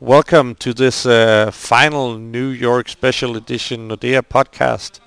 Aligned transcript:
Welcome 0.00 0.56
to 0.56 0.74
this 0.74 1.06
uh, 1.06 1.52
final 1.52 2.18
New 2.18 2.48
York 2.48 2.88
Special 2.88 3.36
Edition 3.36 3.88
Nordea 3.88 4.22
podcast. 4.22 4.98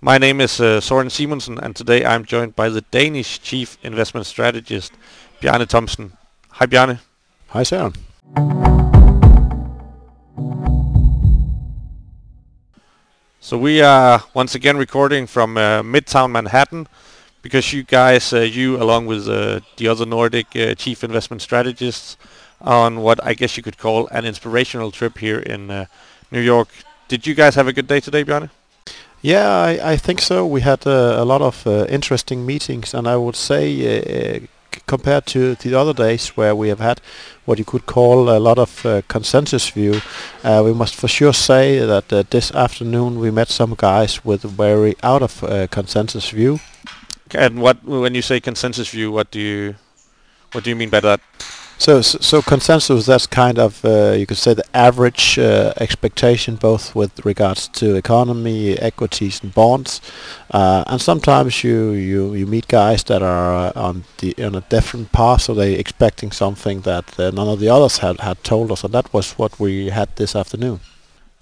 My 0.00 0.16
name 0.16 0.40
is 0.40 0.60
uh, 0.60 0.80
Soren 0.80 1.08
Simonsen 1.08 1.58
and 1.60 1.74
today 1.74 2.04
I'm 2.04 2.24
joined 2.24 2.54
by 2.54 2.68
the 2.68 2.82
Danish 2.82 3.40
Chief 3.40 3.76
Investment 3.82 4.24
Strategist, 4.24 4.92
Bjarne 5.40 5.66
Thomsen. 5.66 6.12
Hi 6.50 6.66
Bjarne. 6.66 7.00
Hi 7.48 7.64
Søren. 7.64 7.96
So 13.40 13.58
we 13.58 13.82
are 13.82 14.22
once 14.34 14.54
again 14.54 14.76
recording 14.76 15.26
from 15.26 15.56
uh, 15.56 15.82
Midtown 15.82 16.30
Manhattan 16.30 16.86
because 17.42 17.72
you 17.72 17.82
guys, 17.82 18.32
uh, 18.32 18.40
you 18.40 18.80
along 18.80 19.06
with 19.06 19.28
uh, 19.28 19.60
the 19.78 19.88
other 19.88 20.06
Nordic 20.06 20.54
uh, 20.54 20.74
chief 20.76 21.02
investment 21.02 21.42
strategists, 21.42 22.16
on 22.60 23.00
what 23.00 23.24
I 23.24 23.34
guess 23.34 23.56
you 23.56 23.62
could 23.62 23.78
call 23.78 24.08
an 24.08 24.24
inspirational 24.24 24.90
trip 24.90 25.18
here 25.18 25.38
in 25.38 25.70
uh, 25.70 25.86
New 26.30 26.40
York. 26.40 26.68
Did 27.08 27.26
you 27.26 27.34
guys 27.34 27.54
have 27.54 27.68
a 27.68 27.72
good 27.72 27.86
day 27.86 28.00
today, 28.00 28.24
Bjarne? 28.24 28.50
Yeah, 29.22 29.48
I, 29.48 29.92
I 29.92 29.96
think 29.96 30.20
so. 30.20 30.46
We 30.46 30.60
had 30.60 30.86
uh, 30.86 31.16
a 31.18 31.24
lot 31.24 31.42
of 31.42 31.66
uh, 31.66 31.86
interesting 31.88 32.44
meetings, 32.44 32.94
and 32.94 33.08
I 33.08 33.16
would 33.16 33.36
say, 33.36 34.36
uh, 34.36 34.40
compared 34.86 35.26
to 35.26 35.54
the 35.54 35.74
other 35.74 35.92
days 35.92 36.28
where 36.36 36.54
we 36.54 36.68
have 36.68 36.80
had 36.80 37.00
what 37.44 37.58
you 37.58 37.64
could 37.64 37.86
call 37.86 38.28
a 38.28 38.38
lot 38.38 38.58
of 38.58 38.84
uh, 38.84 39.02
consensus 39.08 39.68
view, 39.70 40.00
uh, 40.44 40.62
we 40.64 40.72
must 40.72 40.94
for 40.94 41.08
sure 41.08 41.32
say 41.32 41.78
that 41.78 42.12
uh, 42.12 42.22
this 42.30 42.52
afternoon 42.52 43.18
we 43.18 43.30
met 43.30 43.48
some 43.48 43.74
guys 43.76 44.24
with 44.24 44.42
very 44.42 44.94
out 45.02 45.22
of 45.22 45.42
uh, 45.42 45.66
consensus 45.68 46.30
view. 46.30 46.60
And 47.34 47.60
what, 47.60 47.82
when 47.84 48.14
you 48.14 48.22
say 48.22 48.40
consensus 48.40 48.88
view, 48.88 49.10
what 49.10 49.30
do 49.30 49.40
you, 49.40 49.74
what 50.52 50.62
do 50.62 50.70
you 50.70 50.76
mean 50.76 50.90
by 50.90 51.00
that? 51.00 51.20
So, 51.78 52.00
so, 52.00 52.40
consensus, 52.40 53.04
that's 53.04 53.26
kind 53.26 53.58
of, 53.58 53.84
uh, 53.84 54.12
you 54.12 54.26
could 54.26 54.38
say, 54.38 54.54
the 54.54 54.64
average 54.74 55.38
uh, 55.38 55.74
expectation, 55.76 56.56
both 56.56 56.94
with 56.94 57.24
regards 57.24 57.68
to 57.68 57.96
economy, 57.96 58.78
equities, 58.78 59.42
and 59.42 59.52
bonds. 59.52 60.00
Uh, 60.50 60.84
and 60.86 61.00
sometimes 61.02 61.62
you, 61.62 61.90
you, 61.90 62.34
you 62.34 62.46
meet 62.46 62.66
guys 62.66 63.04
that 63.04 63.22
are 63.22 63.54
uh, 63.54 63.72
on 63.76 64.04
the 64.18 64.34
on 64.42 64.54
a 64.54 64.62
different 64.62 65.12
path, 65.12 65.42
so 65.42 65.54
they 65.54 65.74
expecting 65.74 66.32
something 66.32 66.80
that 66.80 67.20
uh, 67.20 67.30
none 67.30 67.48
of 67.48 67.60
the 67.60 67.68
others 67.68 67.98
had, 67.98 68.20
had 68.20 68.42
told 68.42 68.72
us, 68.72 68.82
and 68.82 68.94
that 68.94 69.12
was 69.12 69.32
what 69.32 69.60
we 69.60 69.90
had 69.90 70.08
this 70.16 70.34
afternoon. 70.34 70.80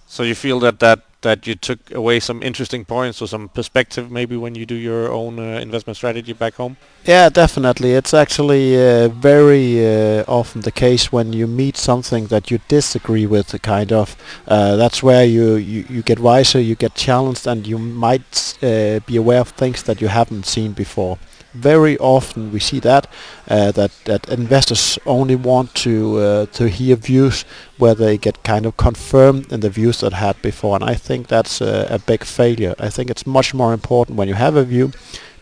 So 0.06 0.24
you 0.24 0.34
feel 0.34 0.58
that 0.60 0.80
that 0.80 1.00
that 1.24 1.46
you 1.46 1.56
took 1.56 1.80
away 1.90 2.20
some 2.20 2.42
interesting 2.42 2.84
points 2.84 3.20
or 3.20 3.26
some 3.26 3.48
perspective 3.48 4.10
maybe 4.10 4.36
when 4.36 4.54
you 4.54 4.64
do 4.64 4.76
your 4.76 5.10
own 5.10 5.38
uh, 5.38 5.58
investment 5.60 5.96
strategy 5.96 6.32
back 6.32 6.54
home? 6.54 6.76
Yeah, 7.04 7.28
definitely. 7.28 7.92
It's 7.92 8.14
actually 8.14 8.76
uh, 8.76 9.08
very 9.08 9.84
uh, 9.84 10.24
often 10.28 10.60
the 10.60 10.72
case 10.72 11.10
when 11.10 11.32
you 11.32 11.46
meet 11.46 11.76
something 11.76 12.28
that 12.28 12.50
you 12.50 12.60
disagree 12.68 13.26
with, 13.26 13.60
kind 13.62 13.92
of. 13.92 14.16
Uh, 14.46 14.76
that's 14.76 15.02
where 15.02 15.24
you, 15.24 15.56
you, 15.56 15.84
you 15.90 16.02
get 16.02 16.20
wiser, 16.20 16.60
you 16.60 16.76
get 16.76 16.94
challenged, 16.94 17.46
and 17.46 17.66
you 17.66 17.78
might 17.78 18.56
uh, 18.62 19.00
be 19.06 19.16
aware 19.16 19.40
of 19.40 19.48
things 19.48 19.82
that 19.82 20.00
you 20.00 20.08
haven't 20.08 20.46
seen 20.46 20.72
before. 20.72 21.18
Very 21.54 21.96
often 21.98 22.52
we 22.52 22.60
see 22.60 22.80
that 22.80 23.06
uh, 23.48 23.70
that 23.72 23.92
that 24.04 24.28
investors 24.28 24.98
only 25.06 25.36
want 25.36 25.74
to 25.74 26.18
uh, 26.18 26.46
to 26.46 26.68
hear 26.68 26.96
views 26.96 27.44
where 27.78 27.94
they 27.94 28.18
get 28.18 28.42
kind 28.42 28.66
of 28.66 28.76
confirmed 28.76 29.52
in 29.52 29.60
the 29.60 29.70
views 29.70 30.00
that 30.00 30.12
had 30.12 30.40
before, 30.42 30.74
and 30.76 30.84
I 30.84 30.94
think 30.94 31.28
that's 31.28 31.60
a, 31.60 32.00
big 32.06 32.24
failure. 32.24 32.74
I 32.78 32.90
think 32.90 33.10
it's 33.10 33.26
much 33.26 33.54
more 33.54 33.72
important 33.72 34.18
when 34.18 34.28
you 34.28 34.34
have 34.34 34.56
a 34.56 34.64
view 34.64 34.92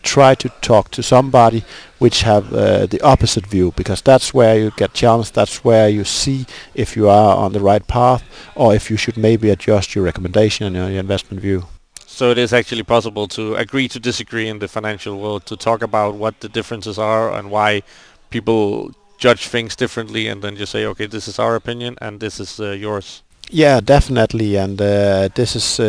try 0.03 0.35
to 0.35 0.49
talk 0.61 0.91
to 0.91 1.01
somebody 1.01 1.63
which 1.97 2.21
have 2.21 2.53
uh, 2.53 2.85
the 2.85 3.01
opposite 3.01 3.47
view 3.47 3.73
because 3.75 4.01
that's 4.01 4.33
where 4.33 4.59
you 4.59 4.71
get 4.75 4.93
challenged 4.93 5.33
that's 5.33 5.63
where 5.63 5.87
you 5.87 6.03
see 6.03 6.45
if 6.75 6.95
you 6.97 7.07
are 7.09 7.37
on 7.37 7.53
the 7.53 7.59
right 7.59 7.87
path 7.87 8.21
or 8.55 8.75
if 8.75 8.91
you 8.91 8.97
should 8.97 9.17
maybe 9.17 9.49
adjust 9.49 9.95
your 9.95 10.03
recommendation 10.03 10.67
and 10.67 10.75
your 10.75 10.99
investment 10.99 11.41
view 11.41 11.65
So 12.13 12.29
it 12.29 12.37
is 12.37 12.53
actually 12.53 12.83
possible 12.83 13.27
to 13.29 13.55
agree 13.55 13.87
to 13.87 13.99
disagree 13.99 14.47
in 14.47 14.59
the 14.59 14.67
financial 14.67 15.17
world, 15.19 15.47
to 15.47 15.57
talk 15.57 15.81
about 15.81 16.13
what 16.13 16.41
the 16.41 16.47
differences 16.47 16.99
are 16.99 17.33
and 17.33 17.49
why 17.49 17.81
people 18.29 18.91
judge 19.17 19.47
things 19.47 19.75
differently, 19.75 20.27
and 20.27 20.43
then 20.43 20.55
just 20.55 20.71
say, 20.71 20.85
okay, 20.85 21.07
this 21.07 21.27
is 21.27 21.39
our 21.39 21.55
opinion 21.55 21.97
and 22.01 22.19
this 22.19 22.39
is 22.39 22.59
uh, 22.59 22.69
yours. 22.85 23.23
yeah 23.49 23.79
definitely 23.79 24.55
and 24.55 24.81
uh, 24.81 25.27
this 25.35 25.55
is 25.55 25.79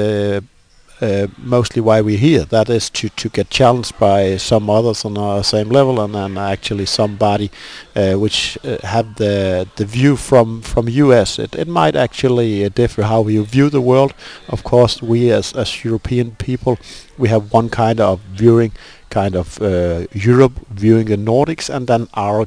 uh, 1.04 1.26
mostly 1.36 1.82
why 1.82 2.00
we're 2.00 2.18
here. 2.18 2.44
That 2.44 2.68
is 2.70 2.88
to, 2.90 3.08
to 3.08 3.28
get 3.28 3.50
challenged 3.50 3.98
by 3.98 4.38
some 4.38 4.70
others 4.70 5.04
on 5.04 5.18
our 5.18 5.44
same 5.44 5.68
level, 5.68 6.00
and 6.00 6.14
then 6.14 6.38
actually 6.38 6.86
somebody 6.86 7.50
uh, 7.94 8.14
which 8.14 8.58
uh, 8.64 8.78
have 8.86 9.16
the 9.16 9.66
the 9.76 9.84
view 9.84 10.16
from 10.16 10.62
from 10.62 10.88
US. 10.88 11.38
It 11.38 11.54
it 11.54 11.68
might 11.68 11.96
actually 11.96 12.64
uh, 12.64 12.70
differ 12.74 13.02
how 13.02 13.28
you 13.28 13.44
view 13.44 13.68
the 13.70 13.80
world. 13.80 14.14
Of 14.48 14.64
course, 14.64 15.02
we 15.02 15.30
as 15.30 15.52
as 15.52 15.84
European 15.84 16.36
people, 16.36 16.78
we 17.18 17.28
have 17.28 17.52
one 17.52 17.68
kind 17.68 18.00
of 18.00 18.20
viewing, 18.32 18.72
kind 19.10 19.36
of 19.36 19.60
uh, 19.60 20.06
Europe 20.12 20.54
viewing 20.70 21.06
the 21.06 21.16
Nordics, 21.16 21.68
and 21.74 21.86
then 21.86 22.08
our 22.14 22.46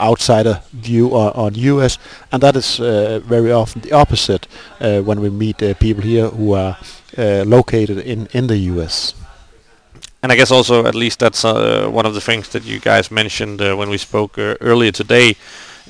outsider 0.00 0.60
view 0.72 1.14
on, 1.14 1.32
on 1.32 1.54
US, 1.54 1.98
and 2.32 2.42
that 2.42 2.56
is 2.56 2.80
uh, 2.80 3.20
very 3.24 3.52
often 3.52 3.82
the 3.82 3.92
opposite 3.92 4.46
uh, 4.80 5.00
when 5.00 5.20
we 5.20 5.30
meet 5.30 5.62
uh, 5.62 5.74
people 5.74 6.02
here 6.02 6.28
who 6.28 6.54
are 6.54 6.76
uh, 7.16 7.44
located 7.46 7.98
in, 7.98 8.28
in 8.32 8.46
the 8.46 8.56
US. 8.72 9.14
And 10.22 10.32
I 10.32 10.36
guess 10.36 10.50
also 10.50 10.86
at 10.86 10.94
least 10.94 11.20
that's 11.20 11.44
uh, 11.44 11.88
one 11.90 12.06
of 12.06 12.14
the 12.14 12.20
things 12.20 12.48
that 12.48 12.64
you 12.64 12.80
guys 12.80 13.10
mentioned 13.10 13.60
uh, 13.62 13.76
when 13.76 13.88
we 13.88 13.98
spoke 13.98 14.36
uh, 14.36 14.56
earlier 14.60 14.90
today 14.90 15.36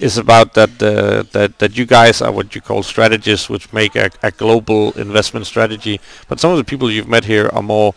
is 0.00 0.18
about 0.18 0.54
that 0.54 0.82
uh, 0.82 1.24
that 1.32 1.58
that 1.58 1.76
you 1.76 1.86
guys 1.86 2.22
are 2.22 2.30
what 2.30 2.54
you 2.54 2.60
call 2.60 2.82
strategists, 2.82 3.48
which 3.48 3.72
make 3.72 3.96
a, 3.96 4.10
a 4.22 4.30
global 4.30 4.92
investment 4.92 5.46
strategy. 5.46 5.98
But 6.28 6.40
some 6.40 6.50
of 6.50 6.58
the 6.58 6.64
people 6.64 6.90
you've 6.90 7.08
met 7.08 7.24
here 7.24 7.48
are 7.52 7.62
more 7.62 7.94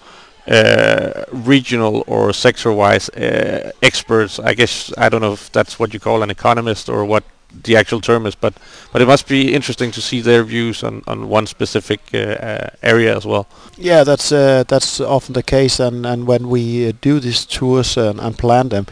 uh, 0.47 1.25
regional 1.31 2.03
or 2.07 2.33
sector-wise 2.33 3.09
uh, 3.09 3.71
experts. 3.81 4.39
I 4.39 4.53
guess 4.53 4.91
I 4.97 5.09
don't 5.09 5.21
know 5.21 5.33
if 5.33 5.51
that's 5.51 5.79
what 5.79 5.93
you 5.93 5.99
call 5.99 6.23
an 6.23 6.29
economist 6.29 6.89
or 6.89 7.05
what 7.05 7.23
the 7.63 7.75
actual 7.75 8.01
term 8.01 8.25
is, 8.25 8.35
but 8.35 8.53
but 8.91 9.01
it 9.01 9.07
must 9.07 9.27
be 9.27 9.53
interesting 9.53 9.91
to 9.91 10.01
see 10.01 10.21
their 10.21 10.43
views 10.43 10.83
on, 10.83 11.03
on 11.07 11.29
one 11.29 11.47
specific 11.47 11.99
uh, 12.13 12.17
uh, 12.17 12.69
area 12.81 13.15
as 13.15 13.25
well. 13.25 13.45
Yeah, 13.77 14.03
that's 14.03 14.31
uh, 14.31 14.63
that's 14.67 14.99
often 14.99 15.33
the 15.33 15.43
case, 15.43 15.79
and 15.79 16.05
and 16.05 16.27
when 16.27 16.49
we 16.49 16.87
uh, 16.87 16.93
do 17.01 17.19
these 17.19 17.45
tours 17.45 17.97
and, 17.97 18.19
and 18.19 18.37
plan 18.37 18.69
them, 18.69 18.85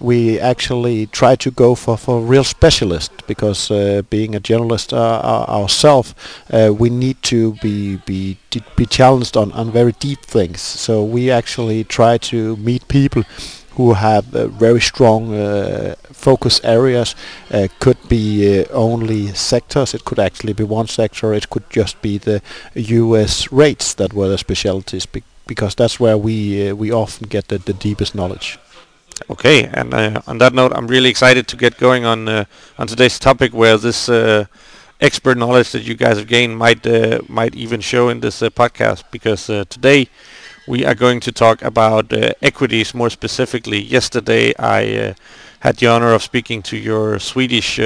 we 0.00 0.38
actually 0.38 1.06
try 1.06 1.36
to 1.36 1.50
go 1.50 1.74
for 1.74 1.96
for 1.96 2.20
real 2.20 2.44
specialists 2.44 3.14
because 3.26 3.70
uh, 3.70 4.02
being 4.10 4.34
a 4.34 4.40
journalist 4.40 4.92
uh, 4.92 5.46
ourselves, 5.48 6.14
uh, 6.52 6.72
we 6.78 6.90
need 6.90 7.22
to 7.22 7.52
be 7.62 7.96
be 8.06 8.36
be 8.76 8.86
challenged 8.86 9.36
on 9.36 9.52
on 9.52 9.70
very 9.70 9.92
deep 9.92 10.20
things. 10.20 10.60
So 10.60 11.02
we 11.02 11.30
actually 11.30 11.84
try 11.84 12.18
to 12.18 12.56
meet 12.56 12.88
people 12.88 13.22
who 13.76 13.92
have 13.92 14.34
uh, 14.34 14.46
very 14.48 14.80
strong 14.80 15.34
uh, 15.34 15.94
focus 16.12 16.60
areas. 16.64 17.14
Uh, 17.50 17.68
could 17.78 17.98
be 18.08 18.60
uh, 18.60 18.64
only 18.72 19.28
sectors. 19.34 19.94
It 19.94 20.04
could 20.04 20.18
actually 20.18 20.54
be 20.54 20.64
one 20.64 20.88
sector. 20.88 21.34
It 21.34 21.50
could 21.50 21.68
just 21.70 22.00
be 22.02 22.18
the 22.18 22.40
U.S. 22.74 23.52
rates 23.52 23.94
that 23.94 24.12
were 24.12 24.28
the 24.28 24.38
specialties, 24.38 25.06
be- 25.06 25.22
because 25.46 25.74
that's 25.74 26.00
where 26.00 26.16
we 26.18 26.70
uh, 26.70 26.74
we 26.74 26.90
often 26.92 27.28
get 27.28 27.48
the, 27.48 27.58
the 27.58 27.74
deepest 27.74 28.14
knowledge. 28.14 28.58
Okay, 29.30 29.64
and 29.64 29.94
uh, 29.94 30.20
on 30.26 30.38
that 30.38 30.52
note, 30.52 30.72
I'm 30.74 30.86
really 30.86 31.08
excited 31.08 31.48
to 31.48 31.56
get 31.56 31.78
going 31.78 32.04
on 32.04 32.28
uh, 32.28 32.44
on 32.78 32.86
today's 32.86 33.18
topic, 33.18 33.52
where 33.54 33.78
this 33.78 34.08
uh, 34.08 34.44
expert 35.00 35.38
knowledge 35.38 35.72
that 35.72 35.82
you 35.84 35.94
guys 35.94 36.18
have 36.18 36.26
gained 36.26 36.58
might 36.58 36.86
uh, 36.86 37.20
might 37.28 37.54
even 37.54 37.80
show 37.80 38.10
in 38.10 38.20
this 38.20 38.42
uh, 38.42 38.50
podcast. 38.50 39.04
Because 39.10 39.48
uh, 39.48 39.64
today 39.70 40.08
we 40.68 40.84
are 40.84 40.94
going 40.94 41.20
to 41.20 41.32
talk 41.32 41.62
about 41.62 42.12
equities 42.42 42.94
more 42.94 43.08
specifically. 43.08 43.80
Yesterday, 43.80 44.52
I 44.58 45.14
had 45.60 45.76
the 45.78 45.86
honor 45.86 46.12
of 46.12 46.22
speaking 46.22 46.62
to 46.64 46.76
your 46.76 47.18
Swedish 47.18 47.80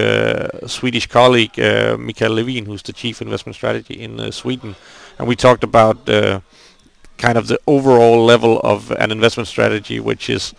Swedish 0.66 1.06
colleague 1.06 1.56
Mikael 1.56 2.32
Levin, 2.32 2.66
who's 2.66 2.82
the 2.82 2.92
chief 2.92 3.22
investment 3.22 3.54
strategy 3.54 3.94
in 3.94 4.32
Sweden, 4.32 4.74
and 5.18 5.28
we 5.28 5.36
talked 5.36 5.62
about 5.62 6.06
kind 6.06 7.38
of 7.38 7.47
the 7.47 7.59
overall 7.66 8.24
level 8.24 8.60
of 8.65 8.91
an 8.92 9.12
investment 9.12 9.47
strategy, 9.47 10.00
which 10.00 10.28
is 10.28 10.54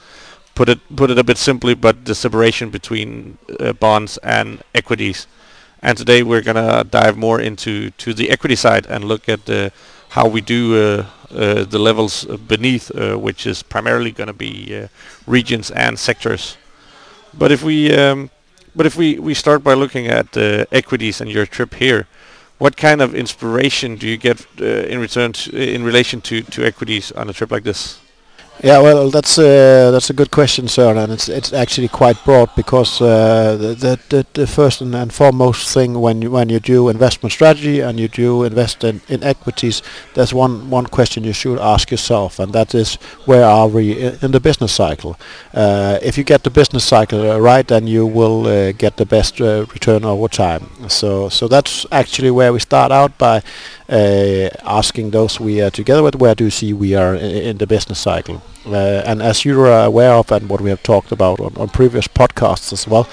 put 0.55 0.69
it 0.69 0.79
put 0.95 1.11
it 1.11 1.17
a 1.17 1.23
bit 1.23 1.37
simply, 1.37 1.73
but 1.73 2.05
the 2.05 2.15
separation 2.15 2.69
between 2.69 3.37
uh, 3.59 3.73
bonds 3.73 4.17
and 4.17 4.61
equities. 4.73 5.27
And 5.81 5.97
today 5.97 6.21
we're 6.23 6.41
gonna 6.41 6.83
dive 6.83 7.17
more 7.17 7.41
into 7.41 7.89
to 7.91 8.13
the 8.13 8.29
equity 8.29 8.55
side 8.55 8.85
and 8.87 9.03
look 9.03 9.27
at 9.27 9.49
uh, 9.49 9.69
how 10.09 10.27
we 10.27 10.41
do 10.41 10.75
uh, 10.75 11.05
uh, 11.31 11.63
the 11.63 11.79
levels 11.79 12.25
beneath, 12.47 12.91
uh, 12.91 13.17
which 13.17 13.47
is 13.47 13.63
primarily 13.63 14.11
gonna 14.11 14.33
be 14.33 14.75
uh, 14.75 14.87
regions 15.25 15.71
and 15.71 15.97
sectors. 15.97 16.57
But 17.33 17.51
if 17.51 17.63
we 17.63 17.95
um, 17.95 18.29
but 18.75 18.85
if 18.85 18.95
we, 18.95 19.19
we 19.19 19.33
start 19.33 19.63
by 19.63 19.73
looking 19.73 20.07
at 20.07 20.37
equities 20.71 21.19
and 21.19 21.29
your 21.29 21.45
trip 21.45 21.73
here, 21.73 22.07
what 22.57 22.77
kind 22.77 23.01
of 23.01 23.13
inspiration 23.13 23.97
do 23.97 24.07
you 24.07 24.15
get 24.15 24.45
in 24.61 24.99
return 24.99 25.33
in 25.51 25.83
relation 25.83 26.21
to, 26.21 26.41
to 26.43 26.63
equities 26.63 27.11
on 27.11 27.29
a 27.29 27.33
trip 27.33 27.51
like 27.51 27.63
this? 27.63 27.99
Yeah, 28.59 28.79
well, 28.79 29.09
that's 29.09 29.39
uh, 29.39 29.89
that's 29.91 30.11
a 30.11 30.13
good 30.13 30.29
question, 30.29 30.67
sir, 30.67 30.95
and 30.95 31.11
it's 31.11 31.27
it's 31.27 31.51
actually 31.51 31.87
quite 31.87 32.23
broad 32.23 32.49
because 32.55 33.01
uh, 33.01 33.57
the, 33.57 33.97
the 34.09 34.25
the 34.33 34.45
first 34.45 34.81
and, 34.81 35.11
foremost 35.11 35.73
thing 35.73 35.99
when 35.99 36.21
you 36.21 36.29
when 36.29 36.49
you 36.49 36.59
do 36.59 36.87
investment 36.89 37.33
strategy 37.33 37.79
and 37.79 37.99
you 37.99 38.07
do 38.07 38.43
invest 38.43 38.83
in, 38.83 39.01
in 39.09 39.23
equities, 39.23 39.81
there's 40.13 40.31
one 40.31 40.69
one 40.69 40.85
question 40.85 41.23
you 41.23 41.33
should 41.33 41.57
ask 41.57 41.89
yourself, 41.89 42.37
and 42.39 42.53
that 42.53 42.75
is 42.75 42.95
where 43.25 43.45
are 43.45 43.67
we 43.67 43.93
in 44.21 44.31
the 44.31 44.39
business 44.39 44.71
cycle? 44.71 45.17
Uh, 45.55 45.97
if 46.03 46.15
you 46.15 46.23
get 46.23 46.43
the 46.43 46.51
business 46.51 46.83
cycle 46.83 47.39
right, 47.39 47.67
then 47.67 47.87
you 47.87 48.05
will 48.05 48.45
uh, 48.45 48.73
get 48.73 48.97
the 48.97 49.05
best 49.05 49.41
uh, 49.41 49.65
return 49.73 50.05
over 50.05 50.27
time. 50.27 50.67
So 50.87 51.29
so 51.29 51.47
that's 51.47 51.87
actually 51.91 52.29
where 52.29 52.53
we 52.53 52.59
start 52.59 52.91
out 52.91 53.17
by 53.17 53.37
uh, 53.37 53.41
asking 53.91 55.11
those 55.11 55.39
we 55.39 55.61
are 55.61 55.69
together 55.69 56.03
with, 56.03 56.15
where 56.15 56.35
do 56.35 56.45
you 56.45 56.51
see 56.51 56.73
we 56.73 56.95
are 56.95 57.15
in, 57.15 57.31
in 57.35 57.57
the 57.57 57.67
business 57.67 57.99
cycle? 57.99 58.41
Uh, 58.65 59.01
and 59.05 59.21
as 59.21 59.43
you 59.43 59.59
are 59.61 59.85
aware 59.85 60.13
of, 60.13 60.31
and 60.31 60.47
what 60.47 60.61
we 60.61 60.69
have 60.69 60.83
talked 60.83 61.11
about 61.11 61.39
on, 61.39 61.53
on 61.57 61.67
previous 61.69 62.07
podcasts 62.07 62.71
as 62.71 62.87
well, 62.87 63.07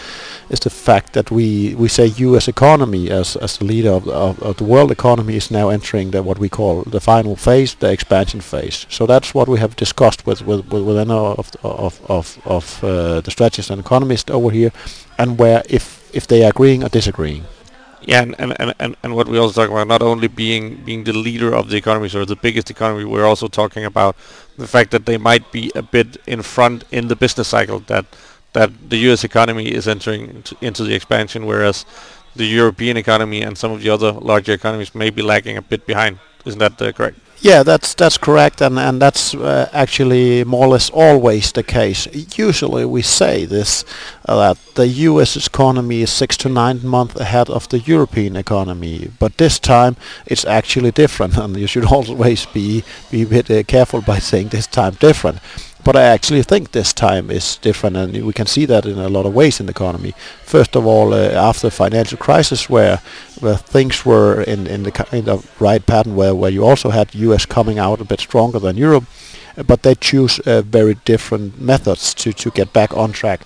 is 0.50 0.60
the 0.60 0.70
fact 0.70 1.14
that 1.14 1.30
we, 1.30 1.74
we 1.74 1.88
say 1.88 2.06
U.S. 2.06 2.48
economy 2.48 3.10
as 3.10 3.36
as 3.36 3.56
the 3.56 3.64
leader 3.64 3.90
of, 3.90 4.08
of, 4.08 4.42
of 4.42 4.56
the 4.56 4.64
world 4.64 4.90
economy 4.90 5.36
is 5.36 5.50
now 5.50 5.68
entering 5.68 6.10
the 6.10 6.22
what 6.22 6.38
we 6.38 6.48
call 6.48 6.82
the 6.82 7.00
final 7.00 7.34
phase, 7.36 7.74
the 7.74 7.90
expansion 7.90 8.40
phase. 8.40 8.86
So 8.90 9.06
that's 9.06 9.34
what 9.34 9.48
we 9.48 9.58
have 9.58 9.74
discussed 9.76 10.26
with 10.26 10.46
with 10.46 10.70
with, 10.70 10.84
with 10.84 11.10
of 11.10 11.50
of 11.62 12.00
of, 12.10 12.38
of 12.44 12.84
uh, 12.84 13.20
the 13.20 13.30
strategists 13.30 13.70
and 13.70 13.80
economists 13.80 14.30
over 14.30 14.50
here, 14.50 14.72
and 15.18 15.38
where 15.38 15.62
if 15.68 16.10
if 16.14 16.26
they 16.26 16.44
are 16.44 16.50
agreeing 16.50 16.84
or 16.84 16.88
disagreeing. 16.88 17.44
Yeah, 18.02 18.22
and, 18.22 18.36
and, 18.38 18.74
and, 18.78 18.96
and 19.02 19.16
what 19.16 19.28
we 19.28 19.38
also 19.38 19.60
talk 19.60 19.70
about, 19.70 19.88
not 19.88 20.02
only 20.02 20.28
being 20.28 20.76
being 20.84 21.04
the 21.04 21.12
leader 21.12 21.52
of 21.52 21.68
the 21.68 21.76
economy, 21.76 22.08
or 22.14 22.24
the 22.24 22.36
biggest 22.36 22.70
economy, 22.70 23.04
we're 23.04 23.24
also 23.26 23.48
talking 23.48 23.84
about 23.84 24.16
the 24.56 24.68
fact 24.68 24.92
that 24.92 25.04
they 25.04 25.18
might 25.18 25.50
be 25.50 25.72
a 25.74 25.82
bit 25.82 26.16
in 26.26 26.42
front 26.42 26.84
in 26.92 27.08
the 27.08 27.16
business 27.16 27.48
cycle, 27.48 27.80
that 27.80 28.06
that 28.52 28.70
the 28.90 28.96
U.S. 29.08 29.24
economy 29.24 29.72
is 29.72 29.88
entering 29.88 30.28
into, 30.28 30.56
into 30.60 30.84
the 30.84 30.94
expansion, 30.94 31.44
whereas 31.44 31.84
the 32.36 32.46
European 32.46 32.96
economy 32.96 33.42
and 33.42 33.58
some 33.58 33.72
of 33.72 33.82
the 33.82 33.90
other 33.90 34.12
larger 34.12 34.52
economies 34.52 34.94
may 34.94 35.10
be 35.10 35.22
lagging 35.22 35.56
a 35.56 35.62
bit 35.62 35.84
behind. 35.86 36.18
Isn't 36.46 36.60
that 36.60 36.80
uh, 36.80 36.92
correct? 36.92 37.18
Yeah, 37.40 37.62
that's 37.62 37.94
that's 37.94 38.18
correct, 38.18 38.60
and 38.60 38.78
and 38.80 39.00
that's 39.00 39.32
uh, 39.32 39.68
actually 39.72 40.42
more 40.42 40.66
or 40.66 40.70
less 40.70 40.90
always 40.90 41.52
the 41.52 41.62
case. 41.62 42.08
Usually, 42.36 42.84
we 42.84 43.00
say 43.02 43.44
this 43.44 43.84
uh, 44.28 44.36
that 44.36 44.58
the 44.74 44.88
U.S. 44.88 45.36
economy 45.46 46.02
is 46.02 46.10
six 46.10 46.36
to 46.38 46.48
nine 46.48 46.84
months 46.84 47.14
ahead 47.20 47.48
of 47.48 47.68
the 47.68 47.78
European 47.78 48.34
economy, 48.34 49.10
but 49.20 49.36
this 49.38 49.60
time 49.60 49.94
it's 50.26 50.44
actually 50.44 50.90
different, 50.90 51.36
and 51.38 51.56
you 51.56 51.68
should 51.68 51.84
always 51.92 52.44
be 52.46 52.82
be 53.10 53.22
a 53.22 53.26
bit 53.26 53.50
uh, 53.50 53.62
careful 53.62 54.00
by 54.00 54.18
saying 54.18 54.48
this 54.48 54.66
time 54.66 54.94
different. 54.98 55.38
But 55.84 55.96
I 55.96 56.02
actually 56.02 56.42
think 56.42 56.72
this 56.72 56.92
time 56.92 57.30
is 57.30 57.56
different, 57.56 57.96
and 57.96 58.24
we 58.24 58.32
can 58.32 58.46
see 58.46 58.66
that 58.66 58.84
in 58.84 58.98
a 58.98 59.08
lot 59.08 59.26
of 59.26 59.34
ways 59.34 59.60
in 59.60 59.66
the 59.66 59.70
economy. 59.70 60.12
First 60.44 60.76
of 60.76 60.86
all, 60.86 61.14
uh, 61.14 61.30
after 61.30 61.68
the 61.68 61.70
financial 61.70 62.18
crisis, 62.18 62.68
where 62.68 63.00
where 63.40 63.56
things 63.56 64.04
were 64.04 64.42
in 64.42 64.66
in 64.66 64.82
the 64.82 64.90
kind 64.90 65.28
of 65.28 65.46
right 65.60 65.84
pattern, 65.84 66.16
where 66.16 66.34
where 66.34 66.50
you 66.50 66.64
also 66.64 66.90
had 66.90 67.14
U.S. 67.14 67.46
coming 67.46 67.78
out 67.78 68.00
a 68.00 68.04
bit 68.04 68.20
stronger 68.20 68.58
than 68.58 68.76
Europe, 68.76 69.04
but 69.66 69.82
they 69.82 69.94
choose 69.94 70.38
uh, 70.40 70.62
very 70.62 70.94
different 71.04 71.60
methods 71.60 72.14
to, 72.14 72.32
to 72.32 72.50
get 72.50 72.72
back 72.72 72.96
on 72.96 73.12
track. 73.12 73.40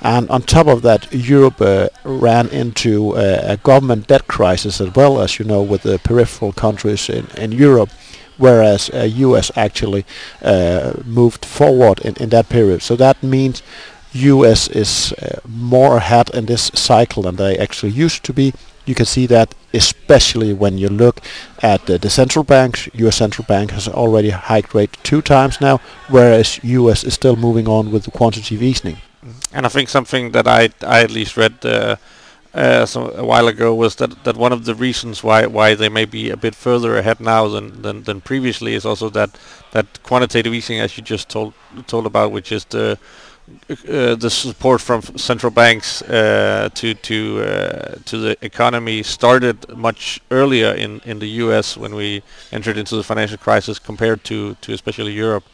And 0.00 0.28
on 0.30 0.42
top 0.42 0.66
of 0.66 0.82
that, 0.82 1.12
Europe 1.12 1.60
uh, 1.60 1.88
ran 2.04 2.48
into 2.48 3.16
uh, 3.16 3.40
a 3.42 3.56
government 3.56 4.06
debt 4.06 4.28
crisis 4.28 4.80
as 4.80 4.94
well, 4.94 5.20
as 5.20 5.38
you 5.38 5.44
know, 5.44 5.62
with 5.62 5.82
the 5.82 5.98
peripheral 5.98 6.52
countries 6.52 7.08
in, 7.08 7.26
in 7.36 7.52
Europe 7.52 7.90
whereas 8.38 8.90
uh, 8.90 9.02
US 9.02 9.50
actually 9.56 10.04
uh, 10.42 10.92
moved 11.04 11.44
forward 11.44 12.00
in, 12.00 12.14
in 12.16 12.28
that 12.30 12.48
period. 12.48 12.82
So 12.82 12.96
that 12.96 13.22
means 13.22 13.62
US 14.12 14.68
is 14.68 15.12
uh, 15.12 15.40
more 15.46 15.96
ahead 15.96 16.30
in 16.30 16.46
this 16.46 16.70
cycle 16.74 17.22
than 17.22 17.36
they 17.36 17.56
actually 17.58 17.92
used 17.92 18.24
to 18.24 18.32
be. 18.32 18.52
You 18.86 18.94
can 18.94 19.06
see 19.06 19.26
that 19.26 19.54
especially 19.74 20.52
when 20.52 20.78
you 20.78 20.88
look 20.88 21.20
at 21.62 21.86
the 21.86 22.10
central 22.10 22.44
banks. 22.44 22.88
US 22.94 23.16
central 23.16 23.44
bank 23.44 23.72
has 23.72 23.88
already 23.88 24.30
hiked 24.30 24.74
rate 24.74 24.96
two 25.02 25.20
times 25.20 25.60
now, 25.60 25.80
whereas 26.08 26.60
US 26.62 27.04
is 27.04 27.14
still 27.14 27.36
moving 27.36 27.68
on 27.68 27.90
with 27.90 28.04
the 28.04 28.10
quantitative 28.10 28.62
easing. 28.62 28.96
And 29.52 29.66
I 29.66 29.68
think 29.68 29.88
something 29.88 30.32
that 30.32 30.46
I 30.46 30.70
I 30.82 31.02
at 31.02 31.10
least 31.10 31.36
read 31.36 31.64
uh, 32.56 32.86
some, 32.86 33.10
a 33.14 33.24
while 33.24 33.48
ago 33.48 33.74
was 33.74 33.96
that, 33.96 34.24
that 34.24 34.36
one 34.36 34.52
of 34.52 34.64
the 34.64 34.74
reasons 34.74 35.22
why 35.22 35.46
why 35.46 35.74
they 35.74 35.90
may 35.90 36.06
be 36.06 36.30
a 36.30 36.36
bit 36.36 36.54
further 36.54 36.96
ahead 36.96 37.20
now 37.20 37.46
than, 37.48 37.82
than, 37.82 38.02
than 38.04 38.20
previously 38.20 38.74
is 38.74 38.86
also 38.86 39.10
that 39.10 39.38
that 39.72 40.02
quantitative 40.02 40.54
easing, 40.54 40.80
as 40.80 40.96
you 40.96 41.04
just 41.04 41.28
told 41.28 41.52
told 41.86 42.06
about, 42.06 42.32
which 42.32 42.50
is 42.50 42.64
the 42.64 42.98
uh, 43.70 44.14
the 44.16 44.30
support 44.30 44.80
from 44.80 45.02
central 45.02 45.50
banks 45.52 46.02
uh, 46.02 46.68
to 46.74 46.94
to 46.94 47.42
uh, 47.42 47.94
to 48.06 48.18
the 48.18 48.36
economy 48.40 49.02
started 49.02 49.56
much 49.76 50.20
earlier 50.30 50.72
in, 50.72 51.00
in 51.04 51.18
the 51.18 51.28
U.S. 51.44 51.76
when 51.76 51.94
we 51.94 52.22
entered 52.52 52.78
into 52.78 52.96
the 52.96 53.04
financial 53.04 53.38
crisis 53.38 53.78
compared 53.78 54.24
to, 54.24 54.54
to 54.62 54.72
especially 54.72 55.12
Europe. 55.12 55.44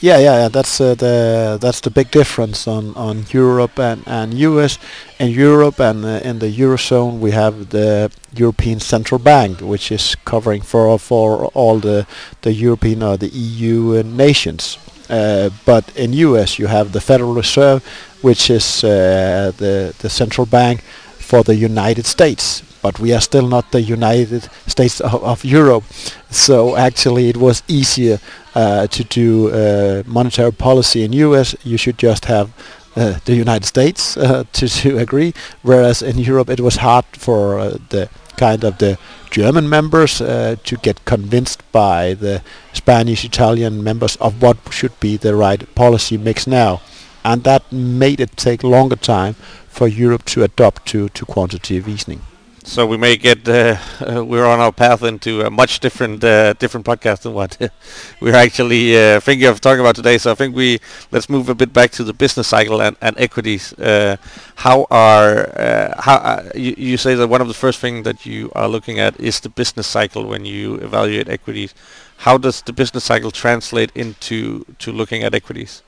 Yeah, 0.00 0.18
yeah, 0.18 0.36
yeah. 0.42 0.48
That's 0.48 0.78
uh, 0.78 0.94
the 0.94 1.56
that's 1.58 1.80
the 1.80 1.90
big 1.90 2.10
difference 2.10 2.68
on, 2.68 2.94
on 2.96 3.24
Europe 3.30 3.78
and, 3.78 4.02
and 4.06 4.34
US. 4.34 4.78
In 5.18 5.30
Europe 5.30 5.80
and 5.80 6.04
uh, 6.04 6.20
in 6.22 6.38
the 6.38 6.50
eurozone, 6.50 7.18
we 7.18 7.30
have 7.30 7.70
the 7.70 8.10
European 8.34 8.78
Central 8.80 9.18
Bank, 9.18 9.60
which 9.60 9.90
is 9.90 10.14
covering 10.26 10.60
for 10.60 10.98
for 10.98 11.46
all 11.54 11.78
the 11.78 12.06
the 12.42 12.52
European 12.52 13.02
or 13.02 13.16
the 13.16 13.28
EU 13.28 13.98
uh, 13.98 14.02
nations. 14.02 14.76
Uh, 15.08 15.48
but 15.64 15.84
in 15.96 16.12
US, 16.12 16.58
you 16.58 16.66
have 16.66 16.92
the 16.92 17.00
Federal 17.00 17.32
Reserve, 17.32 17.82
which 18.20 18.50
is 18.50 18.84
uh, 18.84 19.52
the 19.56 19.94
the 20.00 20.10
central 20.10 20.46
bank 20.46 20.84
for 21.30 21.42
the 21.42 21.56
United 21.70 22.06
States 22.06 22.62
but 22.86 23.00
we 23.00 23.12
are 23.12 23.20
still 23.20 23.48
not 23.48 23.72
the 23.72 23.82
United 23.82 24.48
States 24.68 25.00
of, 25.00 25.20
of 25.24 25.44
Europe. 25.44 25.82
So 26.30 26.76
actually, 26.76 27.28
it 27.28 27.36
was 27.36 27.64
easier 27.66 28.20
uh, 28.54 28.86
to 28.86 29.02
do 29.02 29.50
uh, 29.50 30.02
monetary 30.06 30.52
policy 30.52 31.02
in 31.02 31.12
US. 31.12 31.56
You 31.64 31.78
should 31.78 31.98
just 31.98 32.26
have 32.26 32.46
uh, 32.94 33.18
the 33.24 33.34
United 33.34 33.66
States 33.66 34.16
uh, 34.16 34.44
to, 34.52 34.68
to 34.68 34.98
agree, 34.98 35.34
whereas 35.62 36.00
in 36.00 36.16
Europe 36.18 36.48
it 36.48 36.60
was 36.60 36.76
hard 36.76 37.04
for 37.26 37.58
uh, 37.58 37.76
the 37.88 38.08
kind 38.36 38.62
of 38.62 38.78
the 38.78 38.98
German 39.30 39.68
members 39.68 40.20
uh, 40.20 40.54
to 40.62 40.76
get 40.76 41.04
convinced 41.04 41.60
by 41.72 42.14
the 42.14 42.40
Spanish, 42.72 43.24
Italian 43.24 43.82
members 43.82 44.16
of 44.16 44.40
what 44.40 44.58
should 44.70 44.98
be 45.00 45.16
the 45.16 45.34
right 45.34 45.62
policy 45.74 46.16
mix 46.16 46.46
now, 46.46 46.80
and 47.24 47.42
that 47.42 47.62
made 47.72 48.20
it 48.20 48.36
take 48.36 48.62
longer 48.62 48.96
time 48.96 49.34
for 49.76 49.86
Europe 49.86 50.24
to 50.24 50.42
adopt 50.42 50.86
to, 50.86 51.10
to 51.10 51.26
quantitative 51.26 51.86
easing. 51.86 52.22
So 52.64 52.84
we 52.84 52.96
may 52.96 53.16
get 53.16 53.48
uh, 53.48 53.76
we're 54.26 54.44
on 54.44 54.58
our 54.58 54.72
path 54.72 55.04
into 55.04 55.42
a 55.42 55.50
much 55.50 55.78
different 55.78 56.24
uh, 56.24 56.54
different 56.54 56.84
podcast 56.84 57.22
than 57.22 57.32
what 57.32 57.56
we're 58.20 58.34
actually 58.34 58.98
uh, 58.98 59.20
thinking 59.20 59.46
of 59.46 59.60
talking 59.60 59.78
about 59.78 59.94
today. 59.94 60.18
So 60.18 60.32
I 60.32 60.34
think 60.34 60.56
we 60.56 60.80
let's 61.12 61.28
move 61.28 61.48
a 61.48 61.54
bit 61.54 61.72
back 61.72 61.92
to 61.92 62.02
the 62.02 62.12
business 62.12 62.48
cycle 62.48 62.82
and, 62.82 62.96
and 63.00 63.16
equities. 63.20 63.72
Uh, 63.74 64.16
how 64.56 64.88
are 64.90 65.48
uh, 65.56 66.02
how 66.02 66.42
you, 66.56 66.74
you 66.76 66.96
say 66.96 67.14
that 67.14 67.28
one 67.28 67.40
of 67.40 67.46
the 67.46 67.54
first 67.54 67.78
things 67.78 68.02
that 68.04 68.26
you 68.26 68.50
are 68.56 68.68
looking 68.68 68.98
at 68.98 69.20
is 69.20 69.38
the 69.38 69.48
business 69.48 69.86
cycle 69.86 70.26
when 70.26 70.44
you 70.44 70.74
evaluate 70.76 71.28
equities. 71.28 71.72
How 72.18 72.38
does 72.38 72.62
the 72.62 72.72
business 72.72 73.04
cycle 73.04 73.30
translate 73.30 73.90
into 73.94 74.64
to 74.78 74.92
looking 74.92 75.22
at 75.22 75.34
equities? 75.34 75.82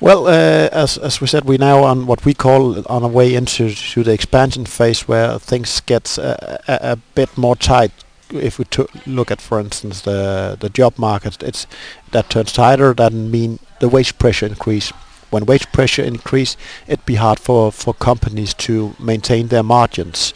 Well, 0.00 0.26
uh, 0.26 0.68
as 0.72 0.98
as 0.98 1.20
we 1.20 1.26
said, 1.26 1.44
we're 1.44 1.58
now 1.58 1.84
on 1.84 2.06
what 2.06 2.24
we 2.24 2.34
call 2.34 2.84
on 2.88 3.02
a 3.02 3.08
way 3.08 3.34
into 3.34 3.70
to 3.70 4.02
the 4.02 4.12
expansion 4.12 4.66
phase, 4.66 5.08
where 5.08 5.38
things 5.38 5.80
get 5.80 6.18
a, 6.18 6.60
a, 6.66 6.92
a 6.92 6.96
bit 7.14 7.36
more 7.36 7.56
tight. 7.56 7.92
If 8.30 8.58
we 8.58 8.64
look 9.06 9.30
at, 9.30 9.40
for 9.40 9.60
instance, 9.60 10.00
the 10.00 10.56
the 10.58 10.68
job 10.68 10.98
market, 10.98 11.42
it's 11.42 11.66
that 12.10 12.30
turns 12.30 12.52
tighter. 12.52 12.94
That 12.94 13.12
mean 13.12 13.58
the 13.80 13.88
wage 13.88 14.18
pressure 14.18 14.46
increase. 14.46 14.92
When 15.30 15.46
wage 15.46 15.70
pressure 15.72 16.02
increase, 16.02 16.56
it'd 16.86 17.06
be 17.06 17.16
hard 17.16 17.38
for 17.38 17.72
for 17.72 17.94
companies 17.94 18.54
to 18.54 18.94
maintain 18.98 19.48
their 19.48 19.62
margins 19.62 20.32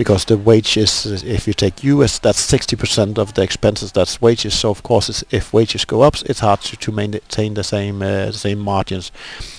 because 0.00 0.24
the 0.24 0.38
wages, 0.38 1.04
if 1.22 1.46
you 1.46 1.52
take 1.52 1.84
US, 1.84 2.18
that's 2.18 2.40
60% 2.50 3.18
of 3.18 3.34
the 3.34 3.42
expenses, 3.42 3.92
that's 3.92 4.18
wages. 4.22 4.58
So 4.58 4.70
of 4.70 4.82
course, 4.82 5.22
if 5.30 5.52
wages 5.52 5.84
go 5.84 6.00
up, 6.00 6.14
it's 6.24 6.40
hard 6.40 6.62
to, 6.62 6.76
to 6.78 6.90
maintain 6.90 7.52
the 7.52 7.62
same 7.62 8.00
uh, 8.00 8.32
same 8.32 8.60
margins. 8.60 9.12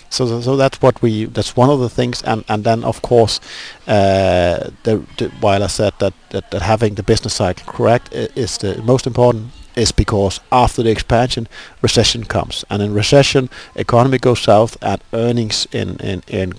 So, 0.10 0.42
so 0.42 0.58
that's 0.58 0.82
what 0.82 1.02
we. 1.02 1.26
That's 1.26 1.56
one 1.56 1.70
of 1.70 1.80
the 1.80 1.90
things, 1.90 2.24
and 2.24 2.44
and 2.50 2.64
then 2.64 2.84
of 2.84 3.02
course, 3.02 3.40
uh, 3.88 4.72
the, 4.84 5.06
the, 5.18 5.30
while 5.42 5.64
I 5.64 5.68
said 5.68 5.94
that, 6.00 6.14
that 6.32 6.50
that 6.52 6.62
having 6.64 6.96
the 6.96 7.04
business 7.04 7.36
cycle 7.36 7.72
correct 7.72 8.12
is 8.14 8.58
the 8.58 8.82
most 8.82 9.06
important, 9.08 9.52
is 9.76 9.92
because 9.92 10.40
after 10.52 10.84
the 10.84 10.92
expansion, 10.92 11.48
recession 11.82 12.24
comes, 12.26 12.66
and 12.70 12.82
in 12.82 12.94
recession, 12.94 13.50
economy 13.76 14.18
goes 14.18 14.42
south, 14.42 14.78
and 14.82 15.02
earnings 15.14 15.68
in 15.72 15.98
in 15.98 16.24
in 16.28 16.54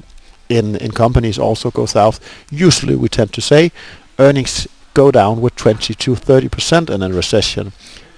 in, 0.48 0.76
in 0.76 0.90
companies 0.92 1.38
also 1.38 1.70
go 1.70 1.86
south. 1.86 2.20
Usually 2.50 2.94
we 2.96 3.08
tend 3.08 3.32
to 3.32 3.40
say 3.40 3.72
earnings 4.18 4.68
go 4.94 5.10
down 5.10 5.40
with 5.40 5.56
20 5.56 5.94
to 5.94 6.14
30 6.14 6.48
percent 6.48 6.90
in 6.90 7.00
recession. 7.14 7.72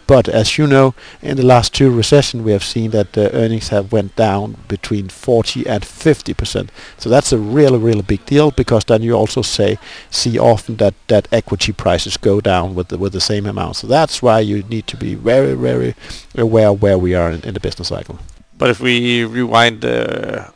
But 0.06 0.28
as 0.28 0.58
you 0.58 0.66
know, 0.66 0.94
in 1.22 1.36
the 1.36 1.46
last 1.46 1.74
two 1.74 1.90
recessions, 1.90 2.42
we 2.42 2.52
have 2.52 2.64
seen 2.64 2.90
that 2.90 3.12
the 3.14 3.32
earnings 3.34 3.68
have 3.68 3.92
went 3.92 4.16
down 4.16 4.56
between 4.68 5.08
40 5.08 5.66
and 5.66 5.84
50 5.84 6.34
percent. 6.34 6.70
So 6.98 7.08
that's 7.08 7.32
a 7.32 7.38
really, 7.38 7.78
really 7.78 8.02
big 8.02 8.24
deal 8.26 8.50
because 8.50 8.84
then 8.84 9.02
you 9.02 9.14
also 9.14 9.42
say 9.42 9.78
see 10.10 10.38
often 10.38 10.76
that, 10.76 10.94
that 11.08 11.28
equity 11.32 11.72
prices 11.72 12.16
go 12.16 12.40
down 12.40 12.74
with 12.74 12.88
the, 12.88 12.98
with 12.98 13.12
the 13.12 13.20
same 13.20 13.46
amount. 13.46 13.76
So 13.76 13.86
that's 13.86 14.22
why 14.22 14.40
you 14.40 14.62
need 14.64 14.86
to 14.88 14.96
be 14.96 15.14
very, 15.14 15.54
very 15.54 15.94
aware 16.36 16.72
where 16.72 16.98
we 16.98 17.14
are 17.14 17.30
in, 17.30 17.40
in 17.42 17.54
the 17.54 17.60
business 17.60 17.88
cycle. 17.88 18.18
But 18.56 18.70
if 18.70 18.80
we 18.80 19.24
rewind, 19.24 19.84
uh, 19.84 20.48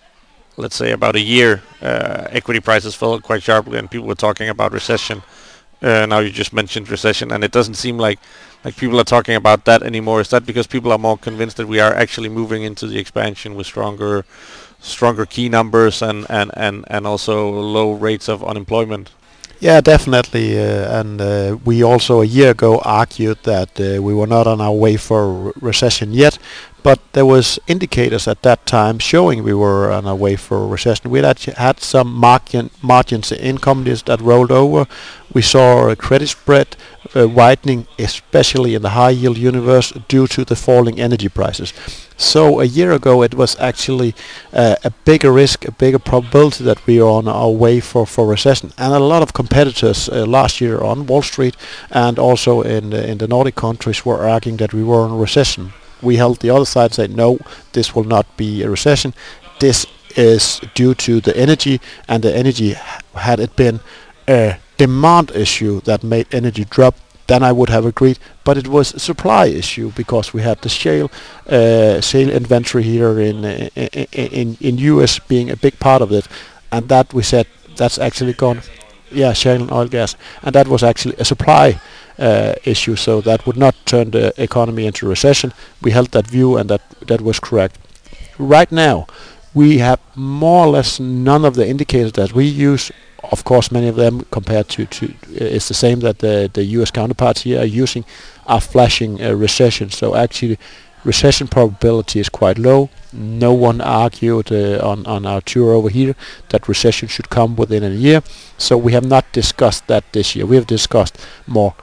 let's 0.57 0.77
say 0.77 0.93
about 0.93 1.17
a 1.17 1.21
year, 1.21 1.63
uh, 1.83 2.29
equity 2.31 2.61
prices 2.61 2.95
fell 2.95 3.19
quite 3.21 3.43
sharply, 3.43 3.79
and 3.79 3.91
people 3.91 4.07
were 4.07 4.15
talking 4.15 4.49
about 4.49 4.73
recession. 4.73 5.23
Uh, 5.81 6.07
now 6.07 6.19
you 6.19 6.31
just 6.31 6.53
mentioned 6.53 6.89
recession, 6.91 7.31
and 7.33 7.45
it 7.45 7.53
doesn't 7.53 7.75
seem 7.75 7.99
like 7.99 8.19
like 8.65 8.77
people 8.77 8.99
are 8.99 9.05
talking 9.05 9.37
about 9.37 9.65
that 9.65 9.83
anymore. 9.83 10.21
Is 10.21 10.29
that 10.31 10.45
because 10.45 10.67
people 10.67 10.91
are 10.93 10.99
more 10.99 11.17
convinced 11.17 11.57
that 11.59 11.69
we 11.69 11.79
are 11.81 11.95
actually 11.95 12.29
moving 12.29 12.63
into 12.65 12.87
the 12.87 12.99
expansion 12.99 13.55
with 13.55 13.67
stronger 13.67 14.25
stronger 14.81 15.27
key 15.27 15.49
numbers 15.49 16.03
and 16.03 16.27
and 16.29 16.51
and 16.55 16.85
and 16.89 17.07
also 17.07 17.51
low 17.51 17.93
rates 17.93 18.29
of 18.29 18.43
unemployment? 18.43 19.11
Yeah, 19.61 19.81
definitely. 19.81 20.57
Uh, 20.59 21.01
and 21.01 21.21
uh, 21.21 21.59
we 21.65 21.83
also 21.83 22.21
a 22.21 22.25
year 22.25 22.51
ago 22.51 22.79
argued 22.85 23.39
that 23.43 23.71
uh, 23.81 24.01
we 24.01 24.15
were 24.15 24.27
not 24.27 24.47
on 24.47 24.61
our 24.61 24.73
way 24.73 24.97
for 24.97 25.53
recession 25.61 26.13
yet, 26.13 26.39
but 26.83 27.01
there 27.13 27.27
was 27.27 27.59
indicators 27.67 28.29
at 28.29 28.43
that 28.43 28.65
time 28.67 28.99
showing 28.99 29.43
we 29.43 29.55
were 29.55 29.91
on 29.91 30.07
our 30.07 30.15
way 30.15 30.37
for 30.37 30.63
a 30.63 30.67
recession. 30.67 31.11
We 31.11 31.21
had 31.21 31.39
had 31.41 31.81
some 31.81 32.13
margin, 32.13 32.71
margins 32.83 33.33
in 33.33 33.59
companies 33.59 34.03
that 34.05 34.21
rolled 34.21 34.53
over. 34.53 34.87
We 35.33 35.43
saw 35.43 35.89
a 35.89 35.97
credit 35.97 36.29
spread 36.29 36.77
uh, 37.15 37.29
widening, 37.29 37.87
especially 37.99 38.75
in 38.75 38.83
the 38.83 38.91
high 38.91 39.11
yield 39.11 39.37
universe, 39.37 39.93
due 40.09 40.27
to 40.29 40.45
the 40.45 40.57
falling 40.57 41.01
energy 41.01 41.29
prices. 41.29 41.73
So 42.17 42.61
a 42.61 42.65
year 42.65 42.93
ago, 42.93 43.23
it 43.23 43.35
was 43.35 43.59
actually 43.61 44.15
uh, 44.53 44.77
a 44.85 44.91
bigger 45.05 45.33
risk, 45.33 45.67
a 45.67 45.73
bigger 45.73 45.99
probability 45.99 46.65
that 46.65 46.87
we 46.87 47.01
are 47.01 47.09
on 47.09 47.29
our 47.29 47.51
way 47.51 47.81
for, 47.81 48.07
for 48.07 48.27
recession. 48.27 48.73
And 48.79 48.95
a 48.95 48.99
lot 48.99 49.23
of 49.23 49.33
competitors 49.33 50.09
uh, 50.09 50.27
last 50.27 50.61
year 50.61 50.81
on 50.81 51.07
Wall 51.07 51.23
Street 51.23 51.57
and 51.91 52.19
also 52.19 52.63
in 52.63 52.91
the, 52.91 53.09
in 53.11 53.19
the 53.19 53.29
Nordic 53.29 53.57
countries 53.57 54.05
were 54.05 54.29
arguing 54.29 54.59
that 54.59 54.73
we 54.73 54.83
were 54.83 55.05
in 55.07 55.13
a 55.13 55.17
recession 55.17 55.73
we 56.03 56.17
held 56.17 56.41
the 56.41 56.51
other 56.51 56.65
side 56.65 56.95
said, 56.95 57.15
no, 57.15 57.39
this 57.73 57.95
will 57.95 58.05
not 58.05 58.37
be 58.37 58.63
a 58.63 58.71
recession. 58.71 59.15
This 59.61 59.87
is 60.17 60.61
due 60.75 60.95
to 60.95 61.21
the 61.21 61.37
energy, 61.37 61.81
and 62.09 62.23
the 62.23 62.35
energy, 62.35 62.75
had 63.15 63.41
it 63.41 63.55
been 63.57 63.81
a 64.29 64.59
demand 64.77 65.31
issue 65.33 65.81
that 65.83 66.03
made 66.03 66.27
energy 66.33 66.65
drop, 66.65 66.97
then 67.27 67.43
I 67.43 67.53
would 67.53 67.69
have 67.69 67.85
agreed. 67.85 68.19
But 68.45 68.57
it 68.57 68.69
was 68.69 68.95
a 68.95 68.99
supply 68.99 69.47
issue 69.47 69.93
because 69.95 70.33
we 70.33 70.43
had 70.43 70.61
the 70.63 70.69
shale 70.69 71.11
uh, 71.49 72.01
shale 72.01 72.31
inventory 72.31 72.83
here 72.83 73.21
in, 73.21 73.45
in 73.45 74.07
in 74.13 74.57
in 74.61 74.79
US 74.79 75.19
being 75.19 75.51
a 75.51 75.57
big 75.57 75.79
part 75.79 76.03
of 76.03 76.11
it, 76.13 76.27
and 76.73 76.89
that 76.89 77.13
we 77.13 77.23
said 77.23 77.47
that's 77.77 77.99
actually 77.99 78.33
gone. 78.33 78.63
Yeah, 79.11 79.33
shale 79.33 79.63
and 79.63 79.73
oil 79.73 79.89
gas, 79.89 80.17
and 80.43 80.55
that 80.55 80.69
was 80.69 80.83
actually 80.83 81.15
a 81.19 81.25
supply 81.25 81.81
uh, 82.19 82.55
issue, 82.65 82.97
so 82.97 83.21
that 83.21 83.47
would 83.47 83.57
not 83.57 83.75
turn 83.87 84.11
the 84.11 84.33
economy 84.43 84.87
into 84.87 85.09
recession. 85.09 85.53
We 85.83 85.93
held 85.93 86.11
that 86.13 86.27
view, 86.27 86.57
and 86.57 86.69
that 86.71 86.83
that 87.07 87.21
was 87.21 87.41
correct. 87.41 87.79
Right 88.39 88.71
now, 88.71 89.07
we 89.55 89.79
have 89.79 90.01
more 90.15 90.67
or 90.67 90.71
less 90.71 91.01
none 91.01 91.45
of 91.45 91.55
the 91.55 91.67
indicators 91.67 92.13
that 92.13 92.33
we 92.33 92.45
use. 92.45 92.93
Of 93.33 93.45
course, 93.45 93.73
many 93.73 93.89
of 93.89 93.97
them 93.97 94.25
compared 94.31 94.69
to, 94.71 94.87
to 94.87 95.07
uh, 95.07 95.57
it's 95.57 95.69
the 95.69 95.75
same 95.75 96.01
that 96.01 96.19
the 96.19 96.51
the 96.53 96.65
U.S. 96.77 96.91
counterparts 96.91 97.43
here 97.43 97.61
are 97.61 97.83
using, 97.83 98.05
are 98.47 98.61
flashing 98.61 99.21
a 99.21 99.35
recession. 99.35 99.91
So 99.91 100.15
actually, 100.15 100.59
recession 101.05 101.49
probability 101.49 102.21
is 102.21 102.29
quite 102.29 102.59
low. 102.59 102.91
No 103.13 103.53
one 103.53 103.81
argued 103.81 104.53
uh, 104.53 104.79
on 104.91 105.07
on 105.07 105.27
our 105.27 105.41
tour 105.41 105.73
over 105.73 105.89
here 105.89 106.15
that 106.49 106.69
recession 106.69 107.09
should 107.09 107.31
come 107.31 107.57
within 107.57 107.83
a 107.83 107.91
year. 107.91 108.23
So 108.57 108.77
we 108.77 108.93
have 108.93 109.07
not 109.07 109.25
discussed 109.33 109.87
that 109.87 110.05
this 110.13 110.37
year. 110.37 110.47
We 110.47 110.57
have 110.57 110.67
discussed 110.67 111.17
more 111.47 111.75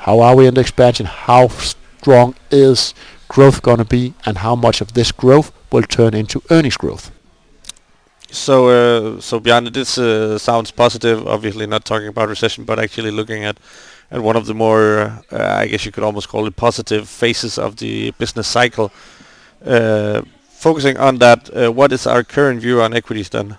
how 0.00 0.20
are 0.20 0.34
we 0.34 0.46
in 0.46 0.54
the 0.54 0.60
expansion? 0.62 1.06
How 1.06 1.48
strong 1.48 2.34
is 2.50 2.94
growth 3.28 3.62
going 3.62 3.78
to 3.78 3.84
be, 3.84 4.14
and 4.24 4.38
how 4.38 4.56
much 4.56 4.80
of 4.80 4.94
this 4.94 5.12
growth 5.12 5.52
will 5.70 5.82
turn 5.82 6.14
into 6.14 6.42
earnings 6.50 6.76
growth? 6.76 7.10
So, 8.30 8.68
uh, 8.68 9.20
so 9.20 9.40
Bjarne, 9.40 9.72
this 9.72 9.98
uh, 9.98 10.38
sounds 10.38 10.70
positive. 10.70 11.26
Obviously, 11.26 11.66
not 11.66 11.84
talking 11.84 12.08
about 12.08 12.28
recession, 12.28 12.64
but 12.64 12.78
actually 12.78 13.10
looking 13.10 13.44
at 13.44 13.58
at 14.10 14.20
one 14.20 14.36
of 14.36 14.46
the 14.46 14.54
more, 14.54 15.22
uh, 15.30 15.62
I 15.62 15.66
guess 15.68 15.84
you 15.84 15.92
could 15.92 16.02
almost 16.02 16.28
call 16.28 16.46
it 16.46 16.56
positive 16.56 17.08
phases 17.08 17.58
of 17.58 17.76
the 17.76 18.10
business 18.12 18.48
cycle. 18.48 18.90
Uh, 19.64 20.22
focusing 20.48 20.96
on 20.96 21.18
that, 21.18 21.48
uh, 21.54 21.70
what 21.70 21.92
is 21.92 22.06
our 22.06 22.24
current 22.24 22.60
view 22.60 22.82
on 22.82 22.92
equities 22.94 23.28
then? 23.28 23.56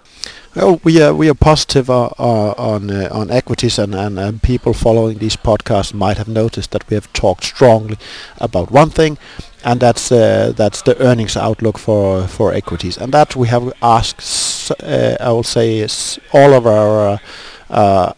Well, 0.53 0.81
we 0.83 1.01
are 1.01 1.13
we 1.13 1.29
are 1.29 1.33
positive 1.33 1.89
uh, 1.89 2.09
uh, 2.19 2.53
on 2.57 2.91
uh, 2.91 3.07
on 3.09 3.31
equities, 3.31 3.79
and, 3.79 3.95
and, 3.95 4.19
and 4.19 4.43
people 4.43 4.73
following 4.73 5.19
these 5.19 5.37
podcasts 5.37 5.93
might 5.93 6.17
have 6.17 6.27
noticed 6.27 6.71
that 6.71 6.89
we 6.89 6.95
have 6.95 7.11
talked 7.13 7.45
strongly 7.45 7.97
about 8.37 8.69
one 8.69 8.89
thing, 8.89 9.17
and 9.63 9.79
that's 9.79 10.11
uh, 10.11 10.51
that's 10.53 10.81
the 10.81 11.01
earnings 11.01 11.37
outlook 11.37 11.77
for 11.77 12.27
for 12.27 12.53
equities, 12.53 12.97
and 12.97 13.13
that 13.13 13.33
we 13.33 13.47
have 13.47 13.71
asked. 13.81 14.71
Uh, 14.83 15.15
I 15.21 15.31
will 15.31 15.43
say 15.43 15.87
all 16.33 16.53
of 16.53 16.67
our, 16.67 17.21
uh, 17.69 18.13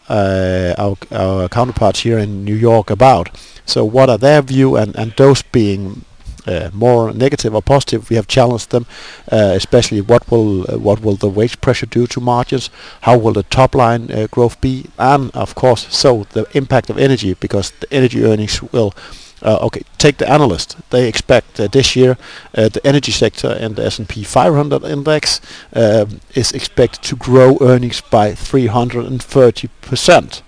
our 0.76 0.96
our 1.12 1.48
counterparts 1.48 2.00
here 2.00 2.18
in 2.18 2.44
New 2.44 2.56
York 2.56 2.90
about. 2.90 3.30
So, 3.64 3.84
what 3.84 4.10
are 4.10 4.18
their 4.18 4.42
view, 4.42 4.74
and 4.74 4.96
and 4.96 5.12
those 5.16 5.42
being 5.42 6.04
uh, 6.46 6.70
more 6.72 7.12
negative 7.12 7.54
or 7.54 7.62
positive, 7.62 8.10
we 8.10 8.16
have 8.16 8.26
challenged 8.26 8.70
them, 8.70 8.86
uh, 9.30 9.52
especially 9.54 10.00
what 10.00 10.30
will 10.30 10.62
uh, 10.70 10.78
what 10.78 11.00
will 11.00 11.16
the 11.16 11.28
wage 11.28 11.60
pressure 11.60 11.86
do 11.86 12.06
to 12.06 12.20
margins, 12.20 12.70
how 13.02 13.16
will 13.16 13.32
the 13.32 13.42
top 13.44 13.74
line 13.74 14.10
uh, 14.10 14.26
growth 14.30 14.60
be, 14.60 14.86
and 14.98 15.30
of 15.34 15.54
course, 15.54 15.86
so 15.94 16.26
the 16.32 16.46
impact 16.52 16.90
of 16.90 16.98
energy 16.98 17.34
because 17.34 17.70
the 17.80 17.92
energy 17.92 18.24
earnings 18.24 18.62
will. 18.72 18.94
Uh, 19.42 19.58
okay, 19.60 19.82
take 19.98 20.16
the 20.16 20.30
analyst. 20.30 20.74
They 20.88 21.06
expect 21.06 21.60
uh, 21.60 21.68
this 21.68 21.94
year 21.94 22.16
the 22.52 22.80
energy 22.82 23.12
sector 23.12 23.48
and 23.48 23.76
the 23.76 23.84
S&P 23.84 24.24
500 24.24 24.84
index 24.84 25.38
um, 25.74 26.20
is 26.34 26.52
expected 26.52 27.02
to 27.02 27.16
grow 27.16 27.58
earnings 27.60 28.00
by 28.00 28.34
330 28.34 29.68
percent. 29.82 30.42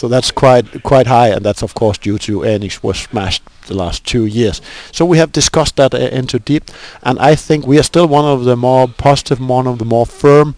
So 0.00 0.08
that's 0.08 0.30
quite 0.30 0.82
quite 0.82 1.08
high, 1.08 1.28
and 1.28 1.44
that's 1.44 1.62
of 1.62 1.74
course 1.74 1.98
due 1.98 2.16
to 2.20 2.42
earnings 2.44 2.82
were 2.82 2.94
smashed 2.94 3.42
the 3.66 3.74
last 3.74 4.06
two 4.06 4.24
years. 4.24 4.62
So 4.92 5.04
we 5.04 5.18
have 5.18 5.30
discussed 5.30 5.76
that 5.76 5.92
uh, 5.92 5.98
into 5.98 6.38
deep, 6.38 6.70
and 7.02 7.18
I 7.18 7.34
think 7.34 7.66
we 7.66 7.78
are 7.78 7.82
still 7.82 8.08
one 8.08 8.24
of 8.24 8.44
the 8.44 8.56
more 8.56 8.88
positive, 8.88 9.46
one 9.46 9.66
of 9.66 9.78
the 9.78 9.84
more 9.84 10.06
firm 10.06 10.54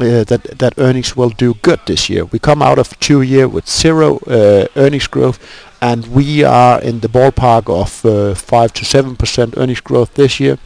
uh, 0.00 0.24
that 0.24 0.58
that 0.58 0.74
earnings 0.76 1.16
will 1.16 1.30
do 1.30 1.54
good 1.62 1.80
this 1.86 2.10
year. 2.10 2.26
We 2.26 2.38
come 2.38 2.60
out 2.60 2.78
of 2.78 3.00
two 3.00 3.22
year 3.22 3.48
with 3.48 3.66
zero 3.66 4.18
uh, 4.26 4.66
earnings 4.76 5.06
growth, 5.06 5.38
and 5.80 6.06
we 6.08 6.44
are 6.44 6.78
in 6.82 7.00
the 7.00 7.08
ballpark 7.08 7.70
of 7.70 8.04
uh, 8.04 8.34
five 8.34 8.74
to 8.74 8.84
seven 8.84 9.16
percent 9.16 9.54
earnings 9.56 9.80
growth 9.80 10.12
this 10.12 10.38
year, 10.38 10.58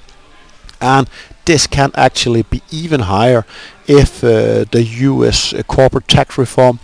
and 0.81 1.09
this 1.45 1.69
can 1.69 1.93
actually 1.95 2.43
be 2.43 2.63
even 2.73 3.01
higher 3.03 3.47
if 3.87 4.25
uh, 4.25 4.65
the 4.73 4.83
U.S. 5.13 5.55
Uh, 5.55 5.63
corporate 5.63 6.09
tax 6.09 6.37
reform 6.37 6.81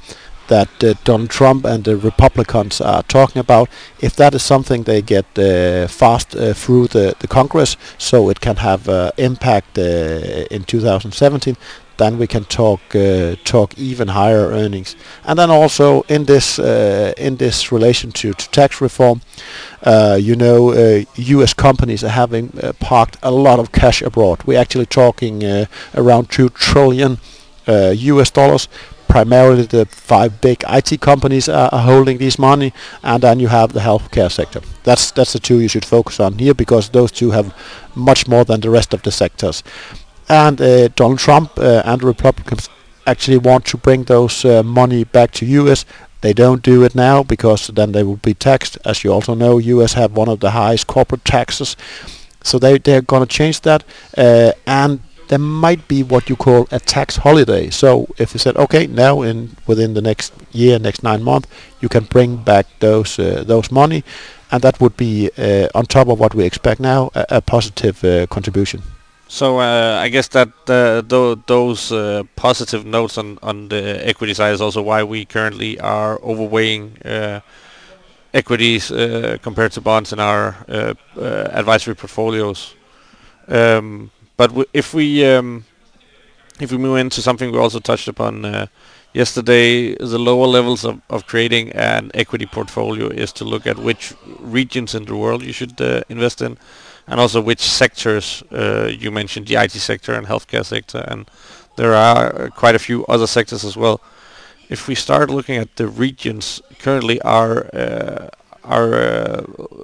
that 0.48 0.82
uh, 0.82 0.94
Donald 1.04 1.30
Trump 1.30 1.64
and 1.64 1.84
the 1.84 1.96
Republicans 1.96 2.80
are 2.80 3.02
talking 3.02 3.40
about, 3.40 3.68
if 4.00 4.16
that 4.16 4.34
is 4.34 4.42
something 4.42 4.82
they 4.82 5.02
get 5.02 5.26
uh, 5.38 5.86
fast 5.88 6.34
uh, 6.36 6.52
through 6.54 6.88
the, 6.88 7.14
the 7.18 7.28
Congress, 7.28 7.76
so 7.98 8.28
it 8.28 8.40
can 8.40 8.56
have 8.56 8.88
uh, 8.88 9.10
impact 9.16 9.78
uh, 9.78 9.82
in 10.50 10.64
2017, 10.64 11.56
then 11.96 12.18
we 12.18 12.26
can 12.26 12.44
talk 12.44 12.80
uh, 12.96 13.36
talk 13.44 13.78
even 13.78 14.08
higher 14.08 14.48
earnings. 14.48 14.96
And 15.24 15.38
then 15.38 15.48
also 15.48 16.02
in 16.02 16.24
this 16.24 16.58
in 16.58 17.36
this 17.36 17.70
relation 17.70 18.10
to, 18.12 18.32
to 18.32 18.50
tax 18.50 18.80
reform, 18.80 19.20
you 20.18 20.34
know, 20.34 21.04
U.S. 21.14 21.54
companies 21.54 22.02
are 22.02 22.08
having 22.08 22.48
parked 22.80 23.16
a 23.22 23.30
lot 23.30 23.60
of 23.60 23.70
cash 23.70 24.02
abroad. 24.02 24.42
We're 24.44 24.58
actually 24.60 24.86
talking 24.86 25.44
around 25.94 26.30
two 26.30 26.48
trillion 26.48 27.18
U.S. 27.68 28.30
dollars 28.32 28.68
primarily 29.08 29.62
the 29.62 29.86
five 29.86 30.40
big 30.40 30.64
IT 30.68 31.00
companies 31.00 31.48
are, 31.48 31.68
are, 31.72 31.82
holding 31.82 32.18
this 32.18 32.38
money, 32.38 32.72
and 33.02 33.22
then 33.22 33.40
you 33.40 33.48
have 33.48 33.72
the 33.72 33.80
healthcare 33.80 34.30
sector. 34.30 34.60
That's 34.82 35.10
that's 35.10 35.32
the 35.32 35.38
two 35.38 35.60
you 35.60 35.68
should 35.68 35.84
focus 35.84 36.20
on 36.20 36.38
here 36.38 36.54
because 36.54 36.88
those 36.88 37.12
two 37.12 37.30
have 37.30 37.54
much 37.94 38.28
more 38.28 38.44
than 38.44 38.60
the 38.60 38.70
rest 38.70 38.94
of 38.94 39.02
the 39.02 39.10
sectors. 39.10 39.62
And 40.28 40.60
uh, 40.60 40.88
Donald 40.88 41.18
Trump 41.18 41.58
uh, 41.58 41.82
and 41.84 42.00
the 42.00 42.06
Republicans 42.06 42.68
actually 43.06 43.38
want 43.38 43.66
to 43.66 43.76
bring 43.76 44.04
those 44.04 44.44
uh, 44.44 44.62
money 44.62 45.04
back 45.04 45.30
to 45.32 45.46
U.S. 45.46 45.84
They 46.20 46.32
don't 46.32 46.62
do 46.62 46.84
it 46.84 46.94
now 46.94 47.22
because 47.22 47.66
then 47.66 47.92
they 47.92 48.02
will 48.02 48.16
be 48.16 48.34
taxed. 48.34 48.78
As 48.84 49.04
you 49.04 49.12
also 49.12 49.34
know, 49.34 49.58
U.S. 49.58 49.92
have 49.94 50.16
one 50.16 50.28
of 50.28 50.40
the 50.40 50.52
highest 50.52 50.86
corporate 50.86 51.24
taxes, 51.24 51.76
so 52.42 52.58
they 52.58 52.78
they're 52.78 53.02
going 53.02 53.26
to 53.26 53.36
change 53.38 53.60
that. 53.60 53.84
Uh, 54.16 54.52
and 54.66 55.00
there 55.28 55.38
might 55.38 55.86
be 55.88 56.02
what 56.02 56.28
you 56.28 56.36
call 56.36 56.66
a 56.70 56.78
tax 56.78 57.16
holiday. 57.16 57.70
So 57.70 58.06
if 58.18 58.34
you 58.34 58.38
said, 58.38 58.56
okay, 58.56 58.86
now 58.86 59.22
in 59.22 59.56
within 59.66 59.94
the 59.94 60.02
next 60.02 60.32
year, 60.52 60.78
next 60.78 61.02
nine 61.02 61.22
months, 61.22 61.48
you 61.80 61.88
can 61.88 62.04
bring 62.04 62.36
back 62.36 62.66
those 62.80 63.18
uh, 63.18 63.44
those 63.46 63.70
money, 63.70 64.04
and 64.50 64.62
that 64.62 64.80
would 64.80 64.96
be 64.96 65.30
uh, 65.38 65.68
on 65.74 65.86
top 65.86 66.08
of 66.08 66.18
what 66.18 66.34
we 66.34 66.44
expect 66.44 66.80
now, 66.80 67.10
a, 67.14 67.24
a 67.28 67.40
positive 67.40 68.04
uh, 68.04 68.26
contribution. 68.26 68.82
So 69.28 69.58
uh, 69.58 69.98
I 70.00 70.10
guess 70.10 70.28
that 70.28 70.48
uh, 70.68 71.02
th- 71.02 71.38
those 71.46 71.90
uh, 71.90 72.22
positive 72.36 72.84
notes 72.84 73.18
on, 73.18 73.38
on 73.42 73.68
the 73.68 74.06
equity 74.06 74.34
side 74.34 74.52
is 74.52 74.60
also 74.60 74.82
why 74.82 75.02
we 75.02 75.24
currently 75.24 75.80
are 75.80 76.18
overweighing 76.20 77.00
equities 78.32 78.88
compared 79.42 79.72
to 79.72 79.80
bonds 79.80 80.12
in 80.12 80.20
our 80.20 80.54
advisory 81.16 81.94
portfolios. 81.96 82.74
Um, 83.48 84.10
but 84.36 84.48
w- 84.48 84.68
if 84.72 84.94
we 84.94 85.24
um, 85.26 85.64
if 86.60 86.70
we 86.72 86.78
move 86.78 86.98
into 86.98 87.20
something 87.22 87.50
we 87.50 87.58
also 87.58 87.80
touched 87.80 88.08
upon 88.08 88.68
yesterday, 89.12 89.94
the 89.94 90.18
lower 90.18 90.46
levels 90.46 90.84
of, 90.84 91.00
of 91.08 91.26
creating 91.26 91.70
an 91.72 92.10
equity 92.14 92.46
portfolio 92.46 93.08
is 93.08 93.32
to 93.32 93.44
look 93.44 93.66
at 93.66 93.78
which 93.78 94.12
regions 94.40 94.94
in 94.94 95.04
the 95.04 95.16
world 95.16 95.42
you 95.42 95.52
should 95.52 95.80
invest 96.08 96.42
in 96.42 96.58
and 97.06 97.20
also 97.20 97.40
which 97.40 97.60
sectors 97.60 98.42
uh, 98.52 98.86
you 98.86 99.10
mentioned 99.10 99.46
the 99.46 99.56
IT 99.56 99.72
sector 99.72 100.14
and 100.14 100.26
healthcare 100.26 100.64
sector 100.64 101.04
and 101.08 101.28
there 101.76 101.94
are 101.94 102.50
quite 102.50 102.74
a 102.74 102.78
few 102.78 103.04
other 103.06 103.26
sectors 103.26 103.64
as 103.64 103.76
well. 103.76 104.00
If 104.68 104.88
we 104.88 104.94
start 104.94 105.30
looking 105.30 105.56
at 105.56 105.76
the 105.76 105.86
regions, 105.88 106.62
currently 106.78 107.20
our 107.22 107.66
uh, 107.74 108.28
our 108.64 108.94
uh, 108.94 109.42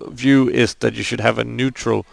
view 0.08 0.48
is 0.48 0.74
that 0.76 0.94
you 0.94 1.02
should 1.02 1.20
have 1.20 1.38
a 1.38 1.44
neutral 1.44 2.06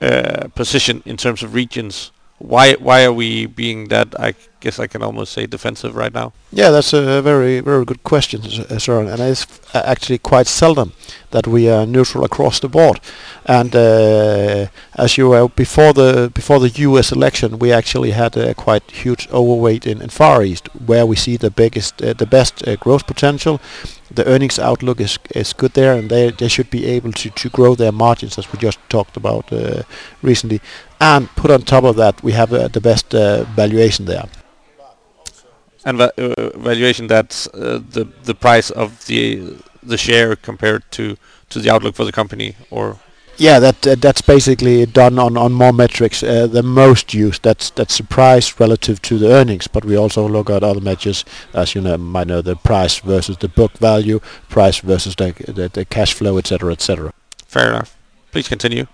uh, 0.00 0.48
position 0.54 1.02
in 1.04 1.16
terms 1.16 1.42
of 1.42 1.54
regions 1.54 2.12
why 2.40 2.72
why 2.74 3.04
are 3.04 3.12
we 3.12 3.46
being 3.46 3.88
that? 3.88 4.18
I 4.18 4.34
guess 4.60 4.78
I 4.78 4.86
can 4.86 5.02
almost 5.02 5.32
say 5.32 5.46
defensive 5.46 5.94
right 5.94 6.12
now. 6.12 6.32
Yeah, 6.50 6.70
that's 6.70 6.92
a 6.94 7.20
very 7.22 7.60
very 7.60 7.84
good 7.84 8.02
question, 8.02 8.40
Søren, 8.40 9.08
and 9.12 9.20
it's 9.20 9.46
actually 9.74 10.18
quite 10.18 10.46
seldom 10.46 10.92
that 11.30 11.46
we 11.46 11.68
are 11.68 11.86
neutral 11.86 12.24
across 12.24 12.60
the 12.60 12.68
board. 12.68 13.00
And 13.44 13.76
uh, 13.76 14.66
as 14.94 15.18
you 15.18 15.28
were 15.28 15.48
before 15.48 15.92
the 15.92 16.30
before 16.34 16.60
the 16.60 16.70
U.S. 16.88 17.12
election, 17.12 17.58
we 17.58 17.72
actually 17.72 18.12
had 18.12 18.36
a 18.36 18.54
quite 18.54 18.90
huge 18.90 19.28
overweight 19.30 19.86
in, 19.86 20.00
in 20.00 20.08
Far 20.08 20.42
East, 20.42 20.68
where 20.86 21.04
we 21.04 21.16
see 21.16 21.36
the 21.36 21.50
biggest, 21.50 22.02
uh, 22.02 22.14
the 22.14 22.26
best 22.26 22.66
uh, 22.66 22.76
growth 22.76 23.06
potential. 23.06 23.60
The 24.14 24.24
earnings 24.26 24.58
outlook 24.58 25.00
is 25.00 25.18
is 25.34 25.52
good 25.52 25.72
there, 25.72 25.98
and 25.98 26.08
they 26.10 26.30
they 26.32 26.48
should 26.48 26.70
be 26.70 26.84
able 26.96 27.12
to 27.12 27.30
to 27.30 27.48
grow 27.48 27.74
their 27.76 27.92
margins, 27.92 28.38
as 28.38 28.52
we 28.52 28.58
just 28.58 28.78
talked 28.88 29.16
about 29.16 29.52
uh, 29.52 29.82
recently 30.22 30.60
and 31.00 31.28
put 31.36 31.50
on 31.50 31.62
top 31.62 31.84
of 31.84 31.96
that, 31.96 32.22
we 32.22 32.32
have 32.32 32.52
uh, 32.52 32.68
the 32.68 32.80
best 32.80 33.14
uh, 33.14 33.44
valuation 33.56 34.06
there. 34.06 34.24
And 35.84 35.98
va 35.98 36.12
uh, 36.18 36.50
valuation 36.58 37.06
that's 37.06 37.46
uh, 37.48 37.80
the 37.92 38.04
the 38.24 38.34
price 38.34 38.70
of 38.70 39.06
the 39.06 39.40
the 39.82 39.96
share 39.96 40.36
compared 40.36 40.82
to 40.90 41.16
to 41.48 41.58
the 41.58 41.70
outlook 41.70 41.94
for 41.94 42.04
the 42.04 42.12
company, 42.12 42.54
or 42.70 42.96
yeah, 43.40 43.58
that 43.58 43.86
uh, 43.86 43.94
that's 43.94 44.20
basically 44.20 44.84
done 44.84 45.18
on 45.18 45.38
on 45.38 45.52
more 45.54 45.72
metrics. 45.72 46.22
Uh, 46.22 46.46
the 46.46 46.62
most 46.62 47.14
used 47.14 47.42
that's 47.42 47.70
that's 47.70 47.96
the 47.96 48.04
price 48.04 48.60
relative 48.60 49.00
to 49.00 49.18
the 49.18 49.32
earnings, 49.32 49.66
but 49.66 49.82
we 49.82 49.96
also 49.96 50.28
look 50.28 50.50
at 50.50 50.62
other 50.62 50.80
measures, 50.80 51.24
as 51.54 51.74
you 51.74 51.80
know, 51.80 51.96
might 51.96 52.26
know 52.26 52.42
the 52.42 52.54
price 52.54 52.98
versus 52.98 53.38
the 53.38 53.48
book 53.48 53.72
value, 53.78 54.20
price 54.50 54.80
versus 54.80 55.16
the 55.16 55.32
the, 55.48 55.70
the 55.70 55.86
cash 55.86 56.12
flow, 56.12 56.36
etc., 56.36 56.72
etc. 56.72 57.14
Fair 57.46 57.70
enough. 57.70 57.96
Please 58.30 58.46
continue. 58.46 58.86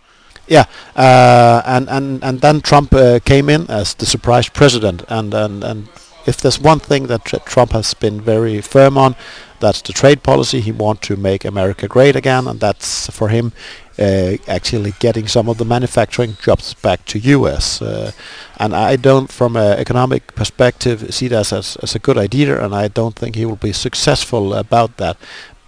Yeah, 0.46 0.66
uh, 0.94 1.62
and 1.66 1.88
and 1.88 2.22
and 2.22 2.40
then 2.40 2.60
Trump 2.60 2.94
uh, 2.94 3.18
came 3.24 3.48
in 3.48 3.68
as 3.68 3.94
the 3.94 4.06
surprise 4.06 4.48
president, 4.48 5.02
and 5.08 5.34
and 5.34 5.64
and 5.64 5.88
if 6.24 6.40
there's 6.40 6.60
one 6.60 6.78
thing 6.78 7.08
that 7.08 7.24
tr 7.24 7.38
Trump 7.46 7.72
has 7.72 7.94
been 7.94 8.20
very 8.20 8.60
firm 8.60 8.96
on, 8.96 9.16
that's 9.60 9.82
the 9.82 9.92
trade 9.92 10.22
policy. 10.22 10.60
He 10.60 10.72
wants 10.72 11.06
to 11.08 11.16
make 11.16 11.44
America 11.44 11.88
great 11.88 12.16
again, 12.16 12.46
and 12.46 12.60
that's 12.60 13.10
for 13.10 13.28
him 13.28 13.52
uh, 13.98 14.36
actually 14.46 14.92
getting 14.98 15.26
some 15.26 15.48
of 15.48 15.58
the 15.58 15.64
manufacturing 15.64 16.36
jobs 16.42 16.74
back 16.74 17.04
to 17.06 17.18
U.S. 17.18 17.80
Uh, 17.80 18.12
and 18.58 18.74
I 18.74 18.96
don't, 18.96 19.30
from 19.30 19.56
an 19.56 19.78
economic 19.78 20.34
perspective, 20.34 21.14
see 21.14 21.28
that 21.28 21.52
as, 21.52 21.76
as 21.76 21.94
a 21.94 21.98
good 21.98 22.18
idea, 22.18 22.62
and 22.62 22.74
I 22.74 22.88
don't 22.88 23.16
think 23.16 23.36
he 23.36 23.46
will 23.46 23.56
be 23.56 23.72
successful 23.72 24.54
about 24.54 24.96
that. 24.98 25.16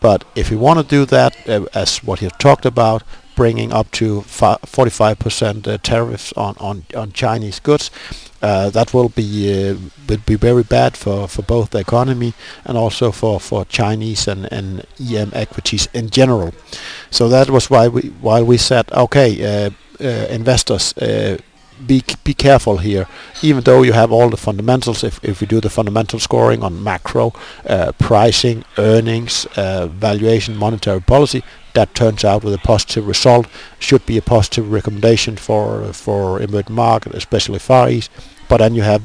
But 0.00 0.24
if 0.36 0.50
you 0.50 0.58
want 0.58 0.78
to 0.78 0.84
do 0.84 1.04
that, 1.06 1.48
uh, 1.48 1.66
as 1.74 2.04
what 2.04 2.20
he 2.20 2.28
talked 2.38 2.66
about, 2.66 3.02
bringing 3.34 3.72
up 3.72 3.88
to 3.92 4.22
45% 4.22 5.68
uh, 5.68 5.78
tariffs 5.78 6.32
on, 6.32 6.56
on, 6.58 6.84
on 6.96 7.12
Chinese 7.12 7.60
goods. 7.60 7.88
Uh, 8.40 8.70
that 8.70 8.94
will 8.94 9.08
be 9.08 9.50
uh, 9.52 9.74
will 10.08 10.22
be 10.26 10.36
very 10.36 10.62
bad 10.62 10.96
for, 10.96 11.26
for 11.26 11.42
both 11.42 11.70
the 11.70 11.78
economy 11.78 12.32
and 12.64 12.78
also 12.78 13.10
for, 13.10 13.40
for 13.40 13.64
Chinese 13.64 14.28
and, 14.28 14.46
and 14.52 14.84
EM 15.00 15.30
equities 15.34 15.88
in 15.92 16.08
general. 16.10 16.52
So 17.10 17.28
that 17.28 17.50
was 17.50 17.68
why 17.68 17.88
we 17.88 18.02
why 18.20 18.42
we 18.42 18.56
said 18.56 18.90
okay, 18.92 19.30
uh, 19.66 19.70
uh, 20.00 20.04
investors 20.30 20.96
uh, 20.98 21.36
be 21.86 22.02
be 22.24 22.34
careful 22.34 22.78
here. 22.78 23.06
Even 23.42 23.62
though 23.64 23.82
you 23.82 23.92
have 23.92 24.12
all 24.12 24.28
the 24.28 24.36
fundamentals, 24.36 25.04
if 25.04 25.22
if 25.22 25.40
we 25.40 25.46
do 25.46 25.60
the 25.60 25.70
fundamental 25.70 26.18
scoring 26.18 26.62
on 26.62 26.82
macro, 26.82 27.32
uh, 27.66 27.92
pricing, 27.98 28.64
earnings, 28.76 29.46
uh, 29.56 29.86
valuation, 29.86 30.56
monetary 30.56 31.00
policy, 31.00 31.42
that 31.74 31.94
turns 31.94 32.24
out 32.24 32.44
with 32.44 32.54
a 32.54 32.58
positive 32.58 33.06
result, 33.06 33.46
should 33.78 34.04
be 34.06 34.18
a 34.18 34.22
positive 34.22 34.72
recommendation 34.72 35.36
for 35.36 35.92
for 35.92 36.40
emerging 36.40 36.74
market, 36.74 37.14
especially 37.14 37.58
Far 37.58 37.88
East. 37.88 38.10
But 38.48 38.58
then 38.58 38.74
you 38.74 38.82
have 38.82 39.02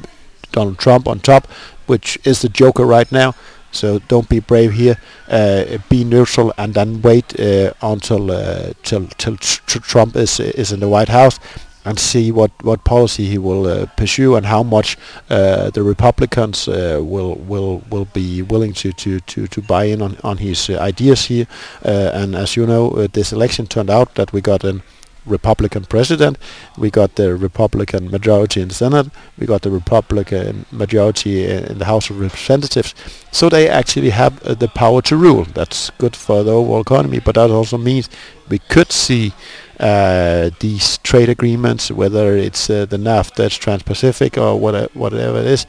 Donald 0.52 0.78
Trump 0.78 1.08
on 1.08 1.20
top, 1.20 1.48
which 1.88 2.18
is 2.24 2.42
the 2.42 2.50
joker 2.50 2.86
right 2.86 3.12
now. 3.12 3.34
So 3.74 4.00
don't 4.08 4.30
be 4.30 4.40
brave 4.40 4.74
here. 4.74 4.98
Uh, 5.28 5.80
be 5.90 6.04
neutral 6.04 6.54
and 6.58 6.74
then 6.76 7.02
wait 7.02 7.40
uh, 7.40 7.74
until 7.82 8.32
uh, 8.32 8.74
till 8.84 9.08
till 9.18 9.38
Trump 9.38 10.16
is 10.16 10.40
is 10.40 10.72
in 10.72 10.80
the 10.80 10.88
White 10.88 11.10
House 11.10 11.40
and 11.86 12.00
see 12.00 12.32
what, 12.32 12.52
what 12.64 12.84
policy 12.84 13.26
he 13.26 13.38
will 13.38 13.68
uh, 13.68 13.86
pursue 13.98 14.36
and 14.36 14.46
how 14.46 14.64
much 14.64 14.98
uh, 15.30 15.70
the 15.72 15.84
Republicans 15.84 16.68
uh, 16.68 17.00
will 17.02 17.36
will 17.36 17.82
will 17.90 18.06
be 18.14 18.42
willing 18.42 18.74
to, 18.74 18.92
to, 18.94 19.20
to, 19.22 19.48
to 19.48 19.62
buy 19.62 19.86
in 19.86 20.02
on, 20.02 20.18
on 20.24 20.38
his 20.38 20.70
uh, 20.70 20.78
ideas 20.80 21.26
here. 21.26 21.48
Uh, 21.86 22.12
and 22.14 22.36
as 22.36 22.56
you 22.56 22.66
know, 22.66 22.92
uh, 22.92 23.08
this 23.12 23.32
election 23.34 23.68
turned 23.68 23.90
out 23.90 24.16
that 24.16 24.34
we 24.34 24.42
got 24.42 24.64
an 24.64 24.82
Republican 25.26 25.86
president, 25.86 26.38
we 26.78 26.90
got 26.90 27.16
the 27.16 27.36
Republican 27.36 28.12
majority 28.12 28.62
in 28.62 28.68
the 28.68 28.74
Senate, 28.74 29.08
we 29.38 29.46
got 29.46 29.62
the 29.62 29.72
Republican 29.72 30.66
majority 30.72 31.46
in 31.46 31.78
the 31.78 31.86
House 31.86 32.10
of 32.10 32.20
Representatives. 32.20 32.94
So 33.32 33.50
they 33.50 33.70
actually 33.70 34.12
have 34.12 34.42
uh, 34.44 34.54
the 34.54 34.68
power 34.68 35.02
to 35.04 35.16
rule. 35.16 35.46
That's 35.46 35.90
good 35.92 36.16
for 36.16 36.44
the 36.44 36.52
overall 36.52 36.82
economy, 36.82 37.20
but 37.20 37.36
that 37.36 37.50
also 37.50 37.78
means 37.78 38.10
we 38.50 38.60
could 38.60 38.92
see 38.92 39.34
uh, 39.80 40.52
these 40.60 40.98
trade 41.00 41.30
agreements, 41.30 41.92
whether 41.92 42.38
it's 42.38 42.70
uh, 42.70 42.86
the 42.86 42.98
NAFTA, 42.98 43.46
it's 43.46 43.56
Trans-Pacific, 43.56 44.38
or 44.38 44.60
whatever, 44.60 45.40
it 45.40 45.46
is, 45.46 45.66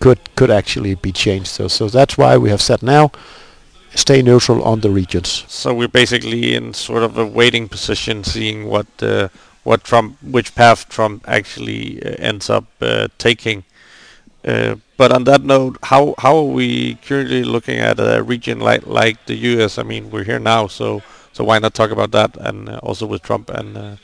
could 0.00 0.18
could 0.34 0.50
actually 0.50 0.94
be 0.94 1.12
changed. 1.12 1.48
So 1.48 1.68
so 1.68 1.88
that's 1.88 2.16
why 2.16 2.36
we 2.38 2.50
have 2.50 2.62
said 2.62 2.82
now 2.82 3.12
stay 3.94 4.22
neutral 4.22 4.62
on 4.62 4.80
the 4.80 4.90
regions. 4.90 5.44
So 5.48 5.74
we're 5.74 5.88
basically 5.88 6.54
in 6.54 6.74
sort 6.74 7.02
of 7.02 7.18
a 7.18 7.26
waiting 7.26 7.68
position, 7.68 8.24
seeing 8.24 8.66
what 8.66 8.86
uh, 9.02 9.28
what 9.62 9.84
Trump, 9.84 10.16
which 10.22 10.54
path 10.54 10.88
Trump 10.88 11.24
actually 11.28 12.02
uh, 12.02 12.16
ends 12.18 12.48
up 12.48 12.66
uh, 12.80 13.08
taking. 13.18 13.64
Uh, 14.44 14.76
but 14.96 15.12
on 15.12 15.24
that 15.24 15.42
note, 15.42 15.76
how 15.84 16.14
how 16.18 16.36
are 16.36 16.52
we 16.60 16.94
currently 17.06 17.44
looking 17.44 17.78
at 17.78 17.98
a 17.98 18.22
region 18.22 18.60
like 18.60 18.86
like 18.86 19.26
the 19.26 19.34
U.S.? 19.34 19.78
I 19.78 19.82
mean, 19.82 20.10
we're 20.10 20.24
here 20.24 20.38
now, 20.38 20.66
so 20.66 21.02
so 21.32 21.44
why 21.44 21.58
not 21.58 21.74
talk 21.74 21.90
about 21.90 22.10
that 22.12 22.36
and 22.36 22.68
uh, 22.68 22.80
also 22.82 23.06
with 23.06 23.22
Trump 23.22 23.50
and 23.50 23.76
uh, 23.76 23.96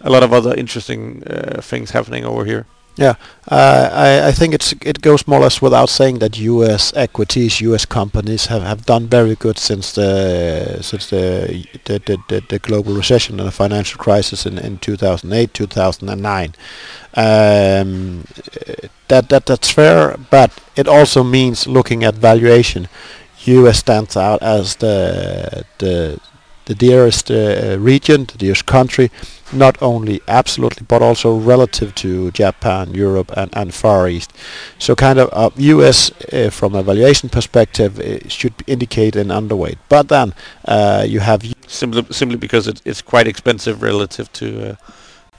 a 0.00 0.10
lot 0.10 0.22
of 0.22 0.32
other 0.32 0.54
interesting 0.54 1.22
things 1.60 1.90
happening 1.92 2.24
over 2.24 2.44
here. 2.44 2.66
Yeah, 2.96 3.14
uh, 3.50 3.88
I, 3.90 4.28
I 4.28 4.32
think 4.32 4.52
it's 4.52 4.74
it 4.82 5.00
goes 5.00 5.26
more 5.26 5.38
or 5.38 5.44
less 5.44 5.62
without 5.62 5.88
saying 5.88 6.18
that 6.18 6.38
U.S. 6.38 6.92
equities, 6.94 7.58
U.S. 7.62 7.86
companies 7.86 8.46
have, 8.46 8.62
have 8.62 8.84
done 8.84 9.06
very 9.06 9.34
good 9.34 9.56
since 9.58 9.92
the 9.92 10.78
since 10.82 11.08
the 11.08 11.64
the, 11.84 11.98
the, 12.28 12.42
the 12.46 12.58
global 12.58 12.92
recession 12.94 13.40
and 13.40 13.48
the 13.48 13.52
financial 13.52 13.98
crisis 13.98 14.44
in, 14.44 14.58
in 14.58 14.76
2008, 14.76 15.54
2009. 15.54 16.54
Um, 17.14 18.24
that 19.08 19.28
that 19.30 19.46
that's 19.46 19.70
fair, 19.70 20.18
but 20.30 20.52
it 20.76 20.86
also 20.86 21.22
means 21.22 21.66
looking 21.66 22.04
at 22.04 22.14
valuation. 22.14 22.88
U.S. 23.44 23.78
stands 23.78 24.16
out 24.18 24.42
as 24.42 24.76
the 24.76 25.64
the 25.78 26.20
the 26.66 26.74
dearest 26.74 27.30
uh, 27.30 27.76
region, 27.78 28.24
the 28.26 28.38
dearest 28.38 28.66
country, 28.66 29.10
not 29.52 29.80
only 29.82 30.20
absolutely 30.28 30.86
but 30.88 31.02
also 31.02 31.36
relative 31.36 31.94
to 31.96 32.30
Japan, 32.30 32.94
Europe, 32.94 33.32
and, 33.36 33.50
and 33.56 33.74
Far 33.74 34.08
East. 34.08 34.32
So 34.78 34.94
kind 34.94 35.18
of 35.18 35.28
uh, 35.32 35.50
U.S. 35.56 36.10
Uh, 36.32 36.50
from 36.50 36.74
a 36.74 36.82
valuation 36.82 37.28
perspective 37.28 37.98
uh, 38.00 38.28
should 38.28 38.54
indicate 38.66 39.16
an 39.16 39.28
underweight. 39.28 39.78
But 39.88 40.08
then 40.08 40.34
uh, 40.64 41.04
you 41.08 41.20
have 41.20 41.42
simply 41.66 42.04
simply 42.10 42.36
because 42.36 42.68
it, 42.68 42.80
it's 42.84 43.02
quite 43.02 43.26
expensive 43.26 43.82
relative 43.82 44.32
to 44.34 44.70
uh, 44.70 44.76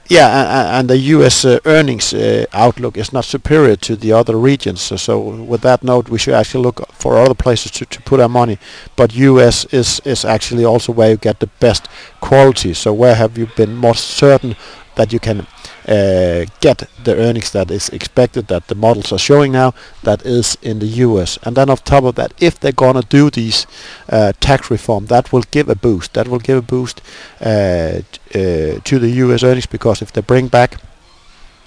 Yeah, 0.08 0.78
and 0.78 0.90
the 0.90 0.98
U.S. 0.98 1.46
uh, 1.46 1.60
earnings 1.64 2.12
uh, 2.12 2.44
outlook 2.52 2.98
is 2.98 3.10
not 3.12 3.24
superior 3.24 3.74
to 3.76 3.96
the 3.96 4.12
other 4.12 4.36
regions. 4.36 4.82
So, 5.00 5.18
with 5.18 5.62
that 5.62 5.82
note, 5.82 6.10
we 6.10 6.18
should 6.18 6.34
actually 6.34 6.62
look 6.62 6.86
for 6.92 7.16
other 7.16 7.34
places 7.34 7.70
to, 7.72 7.86
put 8.02 8.20
our 8.20 8.28
money. 8.28 8.58
But 8.96 9.14
U.S. 9.14 9.64
is 9.66 10.24
actually 10.26 10.64
also 10.64 10.92
where 10.92 11.10
you 11.10 11.16
get 11.16 11.40
the 11.40 11.46
best 11.58 11.88
quality. 12.20 12.74
So 12.74 12.92
where 12.92 13.14
have 13.14 13.38
you 13.38 13.46
been 13.56 13.76
more 13.76 13.94
certain 13.94 14.56
that 14.96 15.12
you 15.12 15.18
can 15.20 15.46
get 15.86 16.88
the 17.04 17.16
earnings 17.16 17.50
that 17.52 17.70
is 17.70 17.88
expected 17.90 18.48
that 18.48 18.68
the 18.68 18.74
models 18.74 19.12
are 19.12 19.18
showing 19.18 19.52
now? 19.52 19.74
That 20.02 20.24
is 20.24 20.56
in 20.62 20.78
the 20.78 20.86
U.S. 20.86 21.38
And 21.42 21.56
then 21.56 21.70
on 21.70 21.76
top 21.78 22.04
of 22.04 22.14
that, 22.14 22.32
if 22.38 22.58
they're 22.58 22.72
gonna 22.72 23.02
do 23.02 23.30
these 23.30 23.66
uh, 24.08 24.32
tax 24.40 24.70
reform, 24.70 25.06
that 25.06 25.32
will 25.32 25.44
give 25.50 25.68
a 25.68 25.74
boost. 25.74 26.14
That 26.14 26.28
will 26.28 26.38
give 26.38 26.58
a 26.58 26.62
boost 26.62 27.00
uh, 27.40 27.44
uh, 27.44 28.00
to 28.84 28.98
the 28.98 29.10
U.S. 29.24 29.42
earnings 29.42 29.66
because 29.66 30.02
if 30.02 30.12
they 30.12 30.20
bring 30.20 30.48
back 30.48 30.80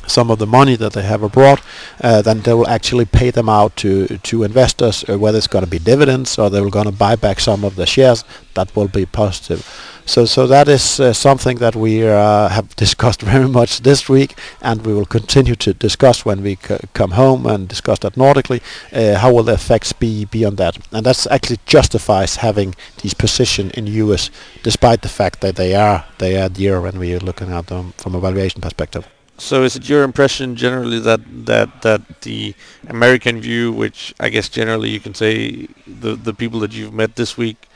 some 0.08 0.32
of 0.32 0.40
the 0.40 0.48
money 0.48 0.76
that 0.76 0.94
they 0.94 1.04
have 1.04 1.24
abroad, 1.24 1.62
uh, 2.02 2.22
then 2.22 2.42
they 2.42 2.54
will 2.54 2.68
actually 2.68 3.06
pay 3.06 3.30
them 3.32 3.50
out 3.50 3.76
to 3.78 4.18
to 4.18 4.44
investors, 4.44 5.06
uh, 5.08 5.18
whether 5.18 5.38
it's 5.38 5.48
going 5.48 5.66
to 5.66 5.70
be 5.70 5.80
dividends 5.80 6.40
or 6.40 6.50
they 6.50 6.62
will 6.62 6.72
going 6.72 6.86
to 6.86 6.92
buy 6.92 7.16
back 7.16 7.40
some 7.40 7.64
of 7.64 7.76
the 7.76 7.86
shares. 7.86 8.24
That 8.54 8.76
will 8.76 8.88
be 8.88 9.06
positive. 9.06 9.62
So 10.08 10.26
so 10.26 10.48
that 10.48 10.70
is 10.70 11.00
uh, 11.00 11.12
something 11.12 11.58
that 11.58 11.76
we 11.76 12.08
uh, 12.08 12.48
have 12.48 12.76
discussed 12.86 13.22
very 13.22 13.48
much 13.50 13.82
this 13.82 14.08
week, 14.08 14.36
and 14.62 14.86
we 14.86 14.94
will 14.94 15.06
continue 15.06 15.56
to 15.56 15.74
discuss 15.74 16.26
when 16.26 16.42
we 16.42 16.56
c- 16.56 16.78
come 16.94 17.12
home 17.12 17.46
and 17.46 17.68
discuss 17.68 18.00
that 18.00 18.16
nordically. 18.16 18.62
Uh, 18.94 19.16
how 19.16 19.34
will 19.34 19.44
the 19.44 19.54
effects 19.54 19.92
be 19.94 20.24
beyond 20.26 20.58
that? 20.58 20.78
And 20.94 21.06
that 21.06 21.28
actually 21.30 21.60
justifies 21.66 22.38
having 22.38 22.74
these 23.02 23.14
position 23.14 23.70
in 23.72 23.88
US, 23.88 24.32
despite 24.64 25.02
the 25.02 25.10
fact 25.10 25.42
that 25.42 25.56
they 25.58 25.76
are 25.76 26.06
they 26.20 26.42
are 26.42 26.50
dear 26.50 26.80
when 26.80 27.00
we 27.00 27.14
are 27.14 27.20
looking 27.20 27.52
at 27.52 27.68
them 27.68 27.94
from 27.98 28.16
a 28.16 28.20
valuation 28.20 28.62
perspective. 28.62 29.17
So 29.38 29.64
is 29.64 29.76
it 29.76 29.88
your 29.88 30.04
impression 30.04 30.56
generally 30.56 31.00
that 31.00 31.22
that 31.46 31.82
that 31.84 32.22
the 32.22 32.56
American 32.88 33.40
view, 33.40 33.72
which 33.72 34.14
I 34.20 34.30
guess 34.30 34.50
generally 34.50 34.90
you 34.90 35.00
can 35.00 35.14
say 35.14 35.68
the 35.86 36.16
the 36.16 36.34
people 36.34 36.60
that 36.62 36.74
you've 36.74 36.94
met 36.94 37.16
this 37.16 37.38
week 37.38 37.68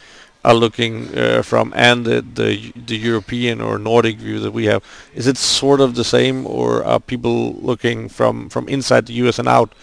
are 0.44 0.56
looking 0.56 1.16
uh, 1.16 1.44
from, 1.44 1.72
and 1.76 2.04
the, 2.06 2.22
the 2.22 2.74
the 2.76 2.98
European 2.98 3.62
or 3.62 3.78
Nordic 3.78 4.18
view 4.18 4.40
that 4.40 4.52
we 4.52 4.66
have, 4.66 4.84
is 5.14 5.28
it 5.28 5.38
sort 5.38 5.82
of 5.82 5.94
the 5.94 6.04
same, 6.04 6.48
or 6.48 6.84
are 6.84 7.00
people 7.00 7.54
looking 7.62 8.10
from 8.10 8.50
from 8.50 8.68
inside 8.68 9.06
the 9.06 9.14
U.S. 9.26 9.38
and 9.38 9.48
out, 9.48 9.74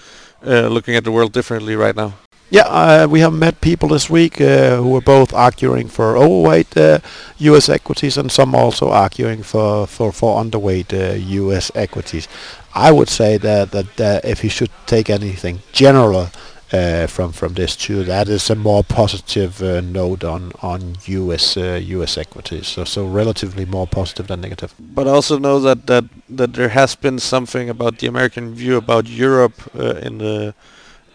uh, 0.45 0.67
looking 0.67 0.97
at 0.97 1.05
the 1.05 1.13
world 1.13 1.33
differently 1.33 1.77
right 1.77 1.95
now? 1.95 2.15
Yeah, 2.51 2.63
uh, 2.63 3.07
we 3.11 3.21
have 3.21 3.35
met 3.35 3.61
people 3.61 3.91
this 3.91 4.09
week 4.09 4.41
uh, 4.41 4.77
who 4.77 4.97
are 4.97 5.03
both 5.03 5.35
arguing 5.35 5.89
for 5.89 6.17
overweight 6.17 6.75
uh, 6.79 7.01
U.S. 7.39 7.69
equities 7.69 8.17
and 8.17 8.33
some 8.33 8.55
also 8.55 8.89
arguing 8.89 9.43
for 9.43 9.87
for, 9.87 10.13
for 10.13 10.43
underweight 10.43 10.93
uh, 10.95 11.15
U.S. 11.43 11.71
equities. 11.75 12.27
I 12.75 12.91
would 12.91 13.11
say 13.11 13.37
that 13.37 13.73
that 13.73 14.01
uh, 14.01 14.21
if 14.25 14.43
you 14.43 14.49
should 14.49 14.71
take 14.87 15.11
anything 15.11 15.61
general 15.73 16.31
uh, 16.73 17.07
from 17.07 17.33
from 17.33 17.53
this 17.53 17.77
too, 17.77 18.03
that 18.05 18.29
is 18.29 18.49
a 18.49 18.55
more 18.55 18.83
positive 18.83 19.63
uh, 19.63 19.83
note 19.83 20.25
on 20.25 20.53
on 20.63 20.97
U.S. 21.05 21.57
uh, 21.59 21.79
U.S. 21.97 22.17
equities. 22.17 22.67
So 22.67 22.85
so 22.85 23.07
relatively 23.07 23.67
more 23.67 23.87
positive 23.87 24.27
than 24.27 24.41
negative. 24.41 24.75
But 24.79 25.07
I 25.07 25.11
also 25.11 25.39
know 25.39 25.61
that 25.61 25.87
that 25.87 26.05
that 26.31 26.55
there 26.55 26.71
has 26.71 26.97
been 26.97 27.19
something 27.19 27.69
about 27.69 27.99
the 27.99 28.07
American 28.07 28.55
view 28.55 28.79
about 28.79 29.07
Europe 29.07 29.61
uh, 29.79 29.97
in 29.97 30.17
the 30.17 30.55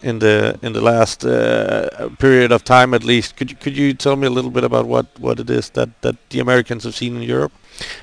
in 0.04 0.20
the 0.20 0.60
in 0.62 0.74
the 0.74 0.82
last 0.82 1.26
uh, 1.26 2.10
period 2.20 2.52
of 2.52 2.64
time 2.64 2.94
at 2.94 3.04
least. 3.04 3.36
Could 3.38 3.50
you 3.52 3.58
could 3.58 3.78
you 3.78 3.94
tell 3.94 4.16
me 4.16 4.28
a 4.28 4.30
little 4.30 4.52
bit 4.52 4.64
about 4.64 4.86
what 4.86 5.08
what 5.20 5.40
it 5.40 5.50
is 5.50 5.70
that 5.72 5.90
that 6.02 6.16
the 6.30 6.40
Americans 6.40 6.84
have 6.84 6.96
seen 6.96 7.16
in 7.16 7.24
Europe? 7.24 7.52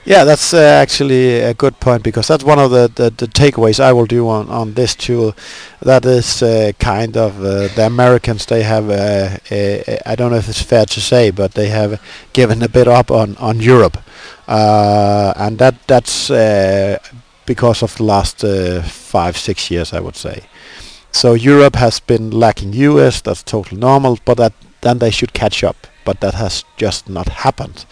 Yeah, 0.04 0.24
that's 0.24 0.52
uh, 0.52 0.58
actually 0.58 1.40
a 1.40 1.54
good 1.54 1.78
point 1.78 2.02
because 2.02 2.26
that's 2.26 2.42
one 2.42 2.58
of 2.58 2.70
the, 2.70 2.88
the, 2.88 3.10
the 3.10 3.26
takeaways 3.26 3.78
I 3.78 3.92
will 3.92 4.06
do 4.06 4.28
on, 4.28 4.48
on 4.48 4.74
this 4.74 4.96
tool. 4.96 5.34
That 5.80 6.04
is 6.04 6.42
uh, 6.42 6.72
kind 6.80 7.16
of 7.16 7.38
uh, 7.38 7.68
the 7.68 7.86
Americans. 7.86 8.46
They 8.46 8.62
have 8.64 8.90
uh, 8.90 9.36
I 10.06 10.16
don't 10.16 10.30
know 10.32 10.38
if 10.38 10.48
it's 10.48 10.62
fair 10.62 10.86
to 10.86 11.00
say, 11.00 11.30
but 11.30 11.54
they 11.54 11.68
have 11.68 12.00
given 12.32 12.62
a 12.62 12.68
bit 12.68 12.88
up 12.88 13.10
on 13.10 13.36
on 13.36 13.60
Europe, 13.60 13.98
uh, 14.48 15.32
and 15.36 15.58
that 15.58 15.86
that's 15.86 16.30
uh, 16.30 16.98
because 17.46 17.82
of 17.82 17.94
the 17.96 18.04
last 18.04 18.44
five 18.84 19.36
six 19.36 19.70
years, 19.70 19.92
I 19.92 20.00
would 20.00 20.16
say. 20.16 20.49
So 21.12 21.34
Europe 21.34 21.76
has 21.76 22.00
been 22.00 22.30
lacking 22.30 22.72
US. 22.74 23.20
That's 23.20 23.42
totally 23.42 23.80
normal, 23.80 24.18
but 24.24 24.36
that 24.36 24.52
then 24.80 24.98
they 24.98 25.10
should 25.10 25.32
catch 25.32 25.62
up. 25.64 25.86
But 26.04 26.20
that 26.20 26.34
has 26.34 26.64
just 26.76 27.08
not 27.08 27.28
happened. 27.28 27.84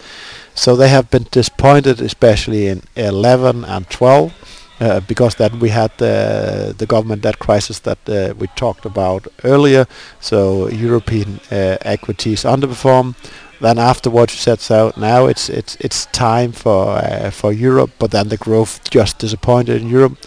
So 0.55 0.75
they 0.75 0.89
have 0.89 1.09
been 1.09 1.27
disappointed, 1.31 2.01
especially 2.01 2.67
in 2.67 2.81
11 2.95 3.63
and 3.63 3.89
12, 3.89 4.33
uh, 4.81 4.99
because 5.01 5.35
then 5.35 5.59
we 5.59 5.69
had 5.69 5.91
the 5.97 6.73
the 6.77 6.85
government 6.85 7.21
debt 7.21 7.39
crisis 7.39 7.79
that 7.79 8.09
uh, 8.09 8.33
we 8.39 8.47
talked 8.55 8.85
about 8.85 9.27
earlier. 9.43 9.85
So 10.19 10.67
European 10.69 11.39
uh, 11.51 11.77
equities 11.81 12.43
underperform. 12.43 13.15
Then 13.61 13.77
afterwards, 13.77 14.33
we 14.33 14.37
said 14.37 14.59
so. 14.59 14.91
Now 14.95 15.27
it's 15.27 15.49
it's 15.49 15.75
it's 15.79 16.05
time 16.07 16.51
for 16.51 16.97
uh, 16.97 17.29
for 17.31 17.51
Europe, 17.51 17.91
but 17.99 18.11
then 18.11 18.29
the 18.29 18.37
growth 18.37 18.89
just 18.89 19.19
disappointed 19.19 19.81
in 19.81 19.89
Europe. 19.89 20.17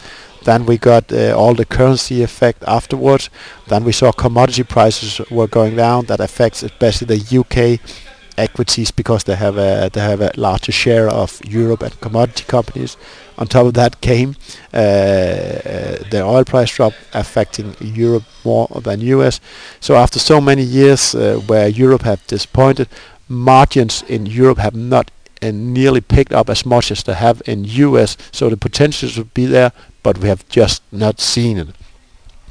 Then 0.44 0.66
we 0.66 0.78
got 0.78 1.12
uh, 1.12 1.34
all 1.36 1.54
the 1.54 1.64
currency 1.64 2.22
effect 2.22 2.62
afterwards. 2.66 3.30
Then 3.68 3.84
we 3.84 3.92
saw 3.92 4.12
commodity 4.12 4.64
prices 4.64 5.20
were 5.30 5.46
going 5.46 5.76
down. 5.76 6.06
That 6.06 6.20
affects 6.20 6.62
especially 6.62 7.16
the 7.16 7.38
UK 7.38 7.80
equities 8.38 8.90
because 8.90 9.24
they 9.24 9.36
have 9.36 9.58
a 9.58 9.90
they 9.92 10.00
have 10.00 10.20
a 10.20 10.32
larger 10.36 10.72
share 10.72 11.08
of 11.08 11.40
Europe 11.44 11.82
and 11.82 12.00
commodity 12.00 12.44
companies. 12.44 12.96
On 13.38 13.46
top 13.46 13.66
of 13.66 13.74
that 13.74 14.00
came 14.00 14.36
uh, 14.72 14.76
uh, 14.76 15.96
the 16.10 16.22
oil 16.22 16.44
price 16.44 16.74
drop 16.74 16.92
affecting 17.12 17.74
Europe 17.80 18.24
more 18.44 18.68
than 18.82 19.00
US. 19.00 19.40
So 19.80 19.96
after 19.96 20.18
so 20.18 20.40
many 20.40 20.62
years 20.62 21.14
uh, 21.14 21.40
where 21.46 21.68
Europe 21.68 22.02
had 22.02 22.26
disappointed, 22.26 22.88
margins 23.28 24.02
in 24.08 24.26
Europe 24.26 24.58
have 24.58 24.74
not 24.74 25.10
uh, 25.42 25.50
nearly 25.52 26.00
picked 26.00 26.32
up 26.32 26.48
as 26.48 26.64
much 26.64 26.90
as 26.90 27.02
they 27.02 27.14
have 27.14 27.42
in 27.46 27.64
US. 27.64 28.16
So 28.30 28.48
the 28.48 28.56
potential 28.56 29.10
would 29.16 29.34
be 29.34 29.46
there, 29.46 29.72
but 30.02 30.18
we 30.18 30.28
have 30.28 30.48
just 30.48 30.82
not 30.92 31.20
seen 31.20 31.58
it. 31.58 31.68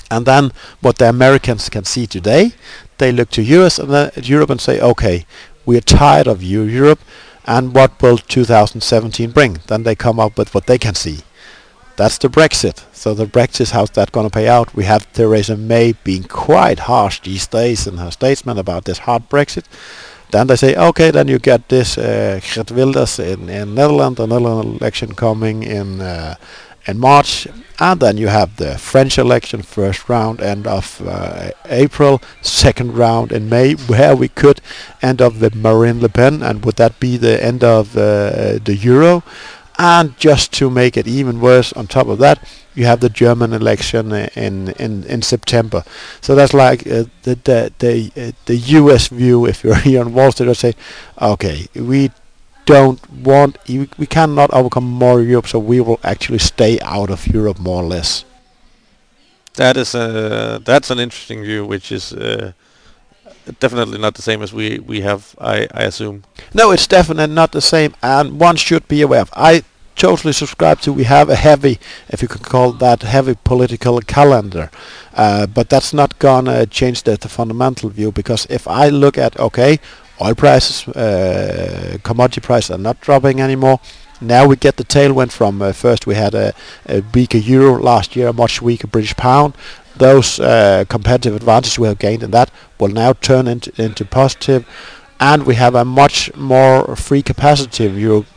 And 0.09 0.25
then 0.25 0.51
what 0.81 0.97
the 0.97 1.09
Americans 1.09 1.69
can 1.69 1.85
see 1.85 2.05
today, 2.05 2.53
they 2.97 3.11
look 3.11 3.29
to 3.31 3.41
US 3.41 3.79
and 3.79 3.89
then 3.89 4.11
at 4.15 4.27
Europe 4.27 4.49
and 4.49 4.59
say, 4.59 4.79
okay, 4.79 5.25
we 5.65 5.77
are 5.77 5.81
tired 5.81 6.27
of 6.27 6.43
you, 6.43 6.63
Europe, 6.63 6.99
and 7.45 7.73
what 7.73 8.01
will 8.01 8.17
2017 8.17 9.31
bring? 9.31 9.59
Then 9.67 9.83
they 9.83 9.95
come 9.95 10.19
up 10.19 10.37
with 10.37 10.53
what 10.53 10.67
they 10.67 10.77
can 10.77 10.95
see. 10.95 11.19
That's 11.95 12.17
the 12.17 12.29
Brexit. 12.29 12.83
So 12.93 13.13
the 13.13 13.25
Brexit, 13.25 13.71
how's 13.71 13.91
that 13.91 14.11
going 14.11 14.27
to 14.29 14.33
pay 14.33 14.47
out? 14.47 14.75
We 14.75 14.85
have 14.85 15.11
Theresa 15.13 15.57
May 15.57 15.93
being 16.03 16.23
quite 16.23 16.79
harsh 16.79 17.21
these 17.21 17.47
days 17.47 17.87
in 17.87 17.97
her 17.97 18.11
statement 18.11 18.59
about 18.59 18.85
this 18.85 18.99
hard 18.99 19.29
Brexit. 19.29 19.65
Then 20.31 20.47
they 20.47 20.55
say, 20.55 20.75
okay, 20.75 21.11
then 21.11 21.27
you 21.27 21.39
get 21.39 21.67
this 21.69 21.97
uh, 21.97 22.39
Geert 22.41 22.71
Wilders 22.71 23.19
in, 23.19 23.49
in 23.49 23.75
Netherlands, 23.75 24.19
another 24.19 24.67
election 24.67 25.13
coming 25.13 25.63
in 25.63 25.99
uh, 25.99 26.35
in 26.85 26.99
March, 26.99 27.47
and 27.79 27.99
then 27.99 28.17
you 28.17 28.27
have 28.27 28.57
the 28.57 28.77
French 28.77 29.17
election, 29.17 29.61
first 29.61 30.07
round 30.09 30.41
end 30.41 30.67
of 30.67 31.01
uh, 31.05 31.51
April, 31.65 32.21
second 32.41 32.95
round 32.95 33.31
in 33.31 33.49
May, 33.49 33.73
where 33.73 34.15
we 34.15 34.27
could 34.27 34.61
end 35.01 35.21
up 35.21 35.39
with 35.39 35.55
Marine 35.55 36.01
Le 36.01 36.09
Pen, 36.09 36.43
and 36.43 36.65
would 36.65 36.75
that 36.75 36.99
be 36.99 37.17
the 37.17 37.43
end 37.43 37.63
of 37.63 37.97
uh, 37.97 38.59
the 38.63 38.77
euro? 38.79 39.23
And 39.79 40.15
just 40.19 40.53
to 40.53 40.69
make 40.69 40.95
it 40.95 41.07
even 41.07 41.39
worse, 41.41 41.73
on 41.73 41.87
top 41.87 42.07
of 42.07 42.19
that, 42.19 42.47
you 42.75 42.85
have 42.85 42.99
the 42.99 43.09
German 43.09 43.53
election 43.53 44.11
in 44.11 44.69
in, 44.69 45.03
in 45.05 45.21
September. 45.21 45.83
So 46.21 46.35
that's 46.35 46.53
like 46.53 46.81
uh, 46.85 47.05
the 47.23 47.35
the 47.43 47.73
the, 47.79 48.11
uh, 48.15 48.31
the 48.45 48.57
U.S. 48.57 49.07
view. 49.07 49.47
If 49.47 49.63
you're 49.63 49.75
here 49.89 50.01
on 50.01 50.13
Wall 50.13 50.31
Street, 50.31 50.49
I 50.49 50.53
say, 50.53 50.73
okay, 51.19 51.67
we 51.73 52.11
don't 52.65 52.99
want 53.11 53.57
we, 53.67 53.89
we 53.97 54.05
cannot 54.05 54.53
overcome 54.53 54.85
more 54.85 55.21
Europe, 55.21 55.47
so 55.47 55.59
we 55.59 55.81
will 55.81 55.99
actually 56.03 56.39
stay 56.39 56.79
out 56.81 57.09
of 57.09 57.27
Europe 57.27 57.59
more 57.59 57.83
or 57.83 57.87
less. 57.87 58.25
That 59.55 59.77
is 59.77 59.95
a 59.95 60.61
that's 60.63 60.89
an 60.89 60.99
interesting 60.99 61.43
view, 61.43 61.65
which 61.65 61.91
is 61.91 62.13
uh, 62.13 62.53
definitely 63.59 63.97
not 63.97 64.15
the 64.15 64.21
same 64.21 64.41
as 64.41 64.53
we 64.53 64.79
we 64.79 65.01
have. 65.01 65.35
I 65.39 65.67
I 65.73 65.83
assume. 65.83 66.23
No, 66.53 66.71
it's 66.71 66.87
definitely 66.87 67.35
not 67.35 67.51
the 67.51 67.61
same, 67.61 67.95
and 68.01 68.39
one 68.39 68.55
should 68.55 68.87
be 68.87 69.01
aware 69.01 69.21
of. 69.21 69.29
I 69.35 69.63
totally 69.95 70.33
subscribe 70.33 70.79
to. 70.81 70.93
We 70.93 71.03
have 71.03 71.29
a 71.29 71.35
heavy, 71.35 71.79
if 72.09 72.21
you 72.21 72.27
can 72.27 72.41
call 72.41 72.71
that 72.73 73.03
heavy 73.03 73.35
political 73.43 73.99
calendar, 74.01 74.71
uh, 75.13 75.45
but 75.47 75.69
that's 75.69 75.93
not 75.93 76.17
gonna 76.19 76.65
change 76.65 77.03
the, 77.03 77.17
the 77.17 77.29
fundamental 77.29 77.89
view 77.89 78.11
because 78.11 78.47
if 78.49 78.67
I 78.67 78.89
look 78.89 79.17
at 79.17 79.39
okay, 79.39 79.79
oil 80.21 80.35
prices, 80.35 80.87
uh, 80.89 81.97
commodity 82.03 82.41
prices 82.41 82.71
are 82.71 82.77
not 82.77 82.99
dropping 83.01 83.41
anymore. 83.41 83.79
Now 84.21 84.45
we 84.45 84.55
get 84.55 84.77
the 84.77 84.83
tailwind 84.83 85.31
from 85.31 85.61
uh, 85.61 85.73
first 85.73 86.05
we 86.05 86.15
had 86.15 86.35
a, 86.35 86.53
a 86.85 87.01
weaker 87.13 87.39
euro 87.39 87.81
last 87.81 88.15
year, 88.15 88.27
a 88.27 88.33
much 88.33 88.61
weaker 88.61 88.87
British 88.87 89.15
pound. 89.15 89.55
Those 89.97 90.39
uh, 90.39 90.85
competitive 90.87 91.35
advantages 91.35 91.79
we 91.79 91.87
have 91.87 91.99
gained 91.99 92.23
in 92.23 92.31
that 92.31 92.51
will 92.79 92.89
now 92.89 93.13
turn 93.13 93.47
into, 93.47 93.71
into 93.81 94.05
positive, 94.05 94.65
and 95.19 95.45
we 95.45 95.55
have 95.55 95.75
a 95.75 95.83
much 95.83 96.33
more 96.35 96.95
free 96.95 97.21
capacity 97.23 97.85
of 97.85 97.97
Europe 97.97 98.27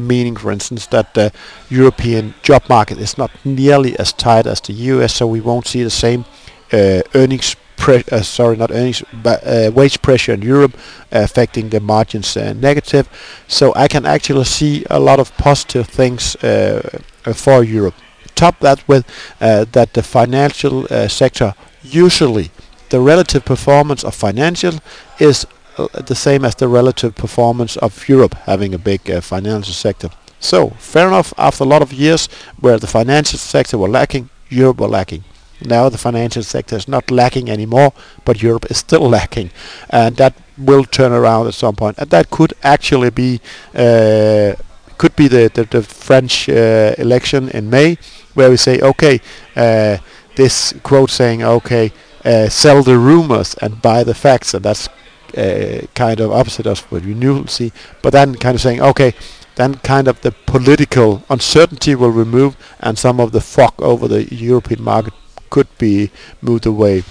meaning, 0.00 0.34
for 0.36 0.50
instance, 0.50 0.86
that 0.86 1.14
the 1.14 1.30
European 1.68 2.34
job 2.42 2.62
market 2.68 2.98
is 2.98 3.18
not 3.18 3.30
nearly 3.44 3.98
as 3.98 4.12
tight 4.12 4.46
as 4.46 4.60
the 4.60 4.72
US, 4.72 5.14
so 5.14 5.26
we 5.26 5.40
won't 5.40 5.66
see 5.66 5.82
the 5.82 5.90
same 5.90 6.24
uh, 6.72 7.02
earnings 7.14 7.54
pre- 7.80 8.04
uh, 8.12 8.22
sorry, 8.22 8.56
not 8.56 8.70
earnings, 8.70 9.02
but 9.22 9.44
uh, 9.44 9.70
wage 9.74 10.00
pressure 10.02 10.34
in 10.34 10.42
Europe 10.42 10.76
affecting 11.10 11.70
the 11.70 11.80
margins 11.80 12.36
uh, 12.36 12.52
negative. 12.52 13.08
So 13.48 13.72
I 13.74 13.88
can 13.88 14.06
actually 14.06 14.44
see 14.44 14.84
a 14.90 15.00
lot 15.00 15.18
of 15.18 15.36
positive 15.36 15.88
things 15.88 16.36
uh, 16.36 17.00
uh, 17.24 17.32
for 17.32 17.64
Europe. 17.64 17.94
Top 18.34 18.60
that 18.60 18.86
with 18.88 19.04
that 19.38 19.92
the 19.92 20.02
financial 20.02 20.86
sector 21.08 21.54
usually 21.82 22.50
the 22.88 23.00
relative 23.00 23.44
performance 23.44 24.02
of 24.02 24.14
financial 24.14 24.74
is 25.18 25.46
the 25.76 26.14
same 26.14 26.44
as 26.44 26.54
the 26.54 26.66
relative 26.68 27.14
performance 27.14 27.76
of 27.78 28.08
Europe 28.08 28.34
having 28.46 28.72
a 28.74 28.78
big 28.78 29.00
financial 29.22 29.74
sector. 29.74 30.08
So 30.38 30.70
fair 30.78 31.08
enough. 31.08 31.34
After 31.36 31.64
a 31.64 31.66
lot 31.66 31.82
of 31.82 31.92
years 31.92 32.28
where 32.60 32.78
the 32.78 32.86
financial 32.86 33.38
sector 33.38 33.76
were 33.76 33.90
lacking, 33.90 34.30
Europe 34.48 34.80
were 34.80 34.88
lacking. 34.88 35.24
Now 35.62 35.88
the 35.88 35.98
financial 35.98 36.42
sector 36.42 36.76
is 36.76 36.88
not 36.88 37.10
lacking 37.10 37.50
anymore, 37.50 37.92
but 38.24 38.42
Europe 38.42 38.66
is 38.70 38.78
still 38.78 39.08
lacking, 39.18 39.50
and 39.88 40.16
that 40.16 40.34
will 40.56 40.84
turn 40.84 41.12
around 41.12 41.46
at 41.46 41.54
some 41.54 41.76
point. 41.76 41.98
And 41.98 42.10
that 42.10 42.30
could 42.30 42.54
actually 42.62 43.10
be 43.10 43.40
uh, 43.74 44.54
could 44.98 45.16
be 45.16 45.28
the 45.28 45.50
the, 45.52 45.64
the 45.64 45.82
French 45.82 46.48
uh, 46.48 46.94
election 46.98 47.48
in 47.50 47.70
May, 47.70 47.98
where 48.34 48.50
we 48.50 48.56
say, 48.56 48.80
okay, 48.80 49.20
uh, 49.56 49.98
this 50.36 50.74
quote 50.82 51.10
saying, 51.10 51.42
okay, 51.42 51.92
uh, 52.24 52.48
sell 52.48 52.82
the 52.82 52.98
rumors 52.98 53.54
and 53.62 53.82
buy 53.82 54.04
the 54.04 54.14
facts, 54.14 54.54
and 54.54 54.64
that's 54.64 54.88
uh, 55.36 55.86
kind 55.94 56.20
of 56.20 56.32
opposite 56.32 56.66
of 56.66 56.80
what 56.90 57.04
we 57.04 57.12
usually 57.12 57.46
see. 57.46 57.72
But 58.02 58.12
then 58.12 58.34
kind 58.34 58.54
of 58.54 58.60
saying, 58.60 58.80
okay, 58.80 59.14
then 59.56 59.74
kind 59.76 60.08
of 60.08 60.20
the 60.22 60.32
political 60.32 61.22
uncertainty 61.28 61.94
will 61.94 62.10
remove 62.10 62.56
and 62.80 62.98
some 62.98 63.20
of 63.20 63.32
the 63.32 63.40
fog 63.40 63.74
over 63.78 64.08
the 64.08 64.34
European 64.34 64.82
market 64.82 65.12
could 65.50 65.68
be 65.78 66.10
moved 66.40 66.66
away. 66.66 67.04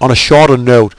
On 0.00 0.10
a 0.10 0.14
shorter 0.14 0.56
note, 0.56 0.94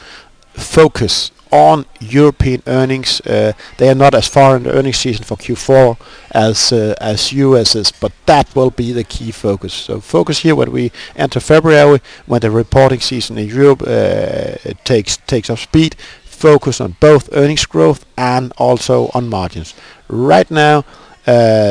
focus 0.53 1.31
on 1.51 1.85
European 1.99 2.61
earnings. 2.67 3.21
Uh, 3.21 3.53
they 3.77 3.89
are 3.89 3.95
not 3.95 4.13
as 4.13 4.27
far 4.27 4.55
in 4.55 4.63
the 4.63 4.73
earnings 4.73 4.97
season 4.97 5.23
for 5.23 5.35
Q4 5.37 5.97
as 6.31 6.71
uh, 6.71 6.95
as 7.01 7.31
US 7.33 7.75
is, 7.75 7.91
but 7.91 8.11
that 8.25 8.55
will 8.55 8.71
be 8.71 8.91
the 8.91 9.03
key 9.03 9.31
focus. 9.31 9.73
So 9.73 9.99
focus 9.99 10.39
here 10.39 10.55
when 10.55 10.71
we 10.71 10.91
enter 11.15 11.39
February, 11.39 12.01
when 12.25 12.41
the 12.41 12.51
reporting 12.51 12.99
season 12.99 13.37
in 13.37 13.47
Europe 13.47 13.81
uh, 13.81 14.73
takes 14.83 15.17
takes 15.17 15.49
up 15.49 15.59
speed. 15.59 15.95
Focus 16.23 16.79
on 16.79 16.95
both 17.01 17.27
earnings 17.33 17.65
growth 17.65 18.05
and 18.17 18.53
also 18.57 19.09
on 19.13 19.27
margins. 19.27 19.73
Right 20.07 20.49
now, 20.49 20.85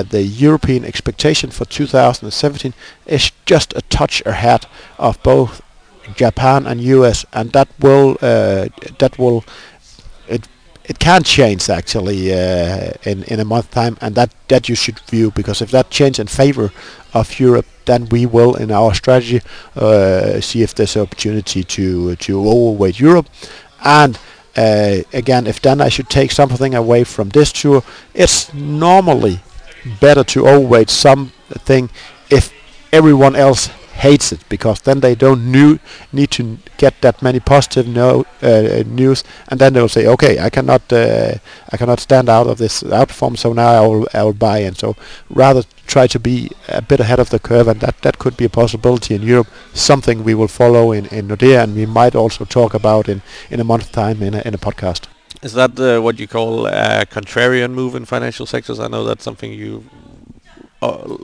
the 0.03 0.23
European 0.23 0.85
expectation 0.85 1.51
for 1.51 1.65
2017 1.65 2.75
is 3.07 3.33
just 3.47 3.73
a 3.77 3.83
touch 3.83 4.23
ahead 4.27 4.67
of 4.99 5.23
both 5.23 5.63
Japan 6.17 6.67
and 6.67 6.81
US, 6.81 7.25
and 7.33 7.53
that 7.53 7.69
will 7.81 8.17
uh, 8.23 8.69
that 8.99 9.19
will 9.19 9.45
it 10.29 10.49
it 10.85 10.99
can 10.99 11.23
change 11.23 11.69
actually 11.69 12.33
uh, 12.33 12.93
in 13.05 13.23
in 13.25 13.41
a 13.41 13.45
month 13.45 13.71
time, 13.71 13.97
and 14.01 14.15
that 14.15 14.31
that 14.49 14.69
you 14.69 14.75
should 14.75 14.99
view 15.01 15.31
because 15.31 15.61
if 15.61 15.71
that 15.71 15.91
change 15.91 16.19
in 16.19 16.27
favor 16.27 16.71
of 17.13 17.41
Europe, 17.41 17.67
then 17.85 18.09
we 18.11 18.27
will 18.27 18.55
in 18.55 18.71
our 18.71 18.95
strategy 18.95 19.41
uh, 19.77 20.41
see 20.41 20.63
if 20.63 20.75
there's 20.75 20.97
opportunity 20.97 21.65
to 21.65 22.17
to 22.17 22.49
overweight 22.49 23.01
Europe, 23.01 23.29
and 23.85 24.19
uh, 24.57 25.03
again, 25.13 25.47
if 25.47 25.61
then 25.61 25.81
I 25.81 25.89
should 25.89 26.09
take 26.09 26.33
something 26.33 26.75
away 26.75 27.05
from 27.05 27.29
this 27.29 27.53
tour, 27.53 27.83
it's 28.15 28.53
normally 28.55 29.41
better 30.01 30.25
to 30.25 30.47
overweight 30.49 30.91
something 30.91 31.91
if 32.31 32.53
everyone 32.93 33.37
else 33.37 33.71
hates 33.99 34.31
it 34.31 34.49
because 34.49 34.81
then 34.83 35.01
they 35.01 35.15
don't 35.15 35.51
new, 35.51 35.79
need 36.13 36.31
to 36.31 36.59
get 36.77 37.01
that 37.01 37.21
many 37.21 37.41
positive 37.41 37.89
no, 37.89 38.25
uh, 38.43 38.83
news 38.87 39.25
and 39.49 39.59
then 39.61 39.73
they'll 39.73 39.89
say 39.89 40.07
okay 40.07 40.39
I 40.39 40.51
cannot 40.51 40.93
uh, 40.93 41.35
I 41.73 41.77
cannot 41.77 41.99
stand 41.99 42.29
out 42.29 42.47
of 42.47 42.59
this 42.59 42.83
outperform 42.85 43.37
so 43.37 43.53
now 43.53 43.83
I 43.83 43.87
will, 43.87 44.09
I 44.15 44.23
will 44.23 44.35
buy 44.35 44.59
in 44.59 44.75
so 44.77 44.95
rather 45.29 45.65
try 45.87 46.07
to 46.07 46.21
be 46.21 46.51
a 46.69 46.81
bit 46.81 47.01
ahead 47.01 47.19
of 47.19 47.31
the 47.31 47.41
curve 47.41 47.67
and 47.67 47.81
that, 47.81 48.01
that 48.03 48.19
could 48.21 48.37
be 48.37 48.45
a 48.45 48.49
possibility 48.51 49.15
in 49.17 49.23
Europe 49.23 49.49
something 49.75 50.23
we 50.23 50.35
will 50.35 50.49
follow 50.49 50.93
in, 50.93 51.07
in 51.07 51.27
Nordea 51.29 51.65
and 51.65 51.75
we 51.75 51.87
might 51.87 52.15
also 52.15 52.45
talk 52.45 52.75
about 52.75 53.09
in, 53.09 53.21
in 53.51 53.59
a 53.59 53.65
month's 53.65 53.91
time 53.91 54.23
in 54.23 54.35
a, 54.35 54.43
in 54.45 54.55
a 54.55 54.59
podcast. 54.59 55.09
Is 55.43 55.53
that 55.53 55.79
uh, 55.79 56.01
what 56.01 56.19
you 56.19 56.27
call 56.27 56.67
a 56.67 57.07
contrarian 57.07 57.73
move 57.73 57.95
in 57.95 58.05
financial 58.05 58.47
sectors? 58.47 58.81
I 58.81 58.89
know 58.89 59.05
that's 59.05 59.23
something 59.23 59.53
you 59.53 59.85
uh, 60.83 61.17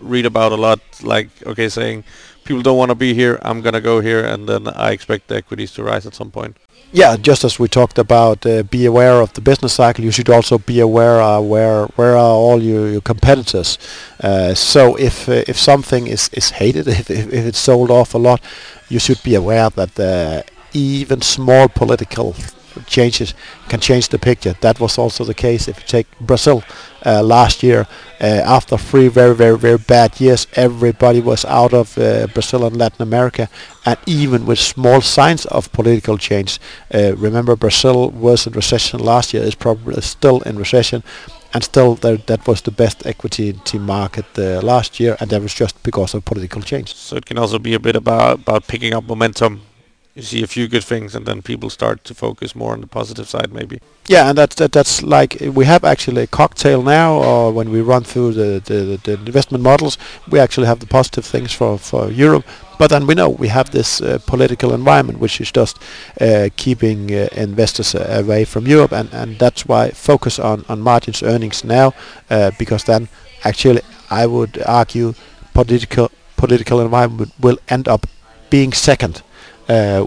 read 0.00 0.26
about 0.26 0.52
a 0.52 0.56
lot. 0.56 0.80
Like, 1.02 1.28
okay, 1.46 1.68
saying 1.68 2.04
people 2.44 2.62
don't 2.62 2.78
want 2.78 2.90
to 2.90 2.94
be 2.94 3.12
here, 3.12 3.38
I'm 3.42 3.60
gonna 3.60 3.80
go 3.80 4.00
here, 4.00 4.24
and 4.24 4.48
then 4.48 4.68
I 4.68 4.92
expect 4.92 5.28
the 5.28 5.36
equities 5.36 5.72
to 5.72 5.82
rise 5.82 6.06
at 6.06 6.14
some 6.14 6.30
point. 6.30 6.56
Yeah, 6.92 7.16
just 7.18 7.44
as 7.44 7.58
we 7.58 7.68
talked 7.68 7.98
about, 7.98 8.46
uh, 8.46 8.62
be 8.62 8.86
aware 8.86 9.20
of 9.20 9.34
the 9.34 9.42
business 9.42 9.74
cycle. 9.74 10.02
You 10.02 10.10
should 10.10 10.30
also 10.30 10.56
be 10.56 10.80
aware 10.80 11.20
uh, 11.20 11.40
where 11.40 11.84
where 11.96 12.14
are 12.16 12.34
all 12.34 12.62
your, 12.62 12.88
your 12.88 13.02
competitors. 13.02 13.78
Uh, 14.20 14.54
so 14.54 14.96
if 14.96 15.28
uh, 15.28 15.44
if 15.46 15.58
something 15.58 16.06
is 16.06 16.30
is 16.32 16.50
hated, 16.52 16.88
if, 17.00 17.10
if, 17.10 17.30
if 17.30 17.44
it's 17.44 17.58
sold 17.58 17.90
off 17.90 18.14
a 18.14 18.18
lot, 18.18 18.40
you 18.88 18.98
should 18.98 19.22
be 19.22 19.34
aware 19.34 19.68
that 19.70 20.00
uh, 20.00 20.42
even 20.72 21.20
small 21.20 21.68
political 21.68 22.34
changes 22.86 23.34
can 23.68 23.80
change 23.80 24.08
the 24.08 24.18
picture. 24.18 24.54
That 24.60 24.80
was 24.80 24.98
also 24.98 25.24
the 25.24 25.34
case 25.34 25.68
if 25.68 25.78
you 25.80 25.86
take 25.86 26.06
Brazil 26.20 26.62
uh, 27.04 27.22
last 27.22 27.62
year. 27.62 27.86
Uh, 28.20 28.42
after 28.44 28.76
three 28.76 29.08
very, 29.08 29.34
very, 29.34 29.56
very 29.56 29.78
bad 29.78 30.20
years, 30.20 30.46
everybody 30.54 31.20
was 31.20 31.44
out 31.44 31.72
of 31.72 31.96
uh, 31.98 32.26
Brazil 32.34 32.64
and 32.64 32.76
Latin 32.76 33.02
America, 33.02 33.48
and 33.86 33.96
even 34.06 34.44
with 34.46 34.58
small 34.58 35.00
signs 35.00 35.46
of 35.46 35.70
political 35.72 36.18
change. 36.18 36.58
Uh, 36.92 37.14
remember, 37.16 37.54
Brazil 37.56 38.10
was 38.10 38.46
in 38.46 38.52
recession 38.52 39.00
last 39.00 39.32
year; 39.32 39.42
is 39.42 39.54
probably 39.54 40.00
still 40.00 40.40
in 40.42 40.58
recession. 40.58 41.02
And 41.54 41.64
still, 41.64 41.94
that 41.94 42.46
was 42.46 42.60
the 42.60 42.70
best 42.70 43.06
equity 43.06 43.54
market 43.78 44.26
uh, 44.36 44.60
last 44.60 45.00
year, 45.00 45.16
and 45.18 45.30
that 45.30 45.40
was 45.40 45.54
just 45.54 45.82
because 45.82 46.12
of 46.12 46.22
political 46.24 46.60
change. 46.60 46.94
So 46.94 47.16
it 47.16 47.24
can 47.24 47.38
also 47.38 47.58
be 47.58 47.72
a 47.72 47.80
bit 47.80 47.96
about 47.96 48.40
about 48.40 48.66
picking 48.66 48.92
up 48.92 49.04
momentum 49.04 49.62
you 50.18 50.24
see 50.24 50.42
a 50.42 50.46
few 50.48 50.66
good 50.66 50.82
things 50.82 51.14
and 51.14 51.26
then 51.26 51.42
people 51.42 51.70
start 51.70 52.02
to 52.02 52.12
focus 52.12 52.56
more 52.56 52.72
on 52.72 52.80
the 52.80 52.86
positive 52.86 53.28
side 53.28 53.52
maybe. 53.52 53.80
Yeah 54.08 54.28
and 54.28 54.36
that's 54.36 54.56
that, 54.56 54.72
that's 54.72 55.02
like 55.02 55.38
we 55.54 55.64
have 55.64 55.84
actually 55.84 56.22
a 56.22 56.26
cocktail 56.26 56.82
now 56.82 57.14
or 57.14 57.52
when 57.52 57.70
we 57.70 57.80
run 57.80 58.02
through 58.02 58.32
the, 58.32 58.60
the, 58.64 58.98
the 59.04 59.12
investment 59.12 59.62
models 59.62 59.96
we 60.28 60.40
actually 60.40 60.66
have 60.66 60.80
the 60.80 60.86
positive 60.86 61.24
things 61.24 61.52
for, 61.52 61.78
for 61.78 62.10
Europe. 62.10 62.44
But 62.78 62.90
then 62.90 63.06
we 63.06 63.14
know 63.14 63.28
we 63.28 63.48
have 63.48 63.70
this 63.70 64.00
uh, 64.00 64.18
political 64.26 64.74
environment 64.74 65.20
which 65.20 65.40
is 65.40 65.52
just 65.52 65.78
uh, 66.20 66.48
keeping 66.56 67.14
uh, 67.14 67.28
investors 67.32 67.94
uh, 67.94 68.22
away 68.24 68.44
from 68.44 68.66
Europe. 68.66 68.92
And, 68.92 69.12
and 69.12 69.38
that's 69.38 69.66
why 69.66 69.90
focus 69.90 70.38
on, 70.40 70.64
on 70.68 70.80
margins 70.80 71.22
earnings 71.22 71.62
now 71.62 71.94
uh, 72.28 72.50
because 72.58 72.84
then 72.84 73.08
actually 73.44 73.82
I 74.10 74.26
would 74.26 74.60
argue 74.66 75.14
political 75.54 76.10
political 76.36 76.80
environment 76.80 77.32
will 77.38 77.58
end 77.68 77.86
up 77.86 78.06
being 78.50 78.72
second. 78.72 79.22
uh, 79.22 79.27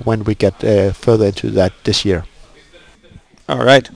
when 0.03 0.23
we 0.23 0.35
get 0.35 0.63
uh, 0.63 0.91
further 0.93 1.27
into 1.27 1.51
that 1.51 1.73
this 1.83 2.05
year. 2.05 2.25
All 3.49 3.63
right. 3.63 3.89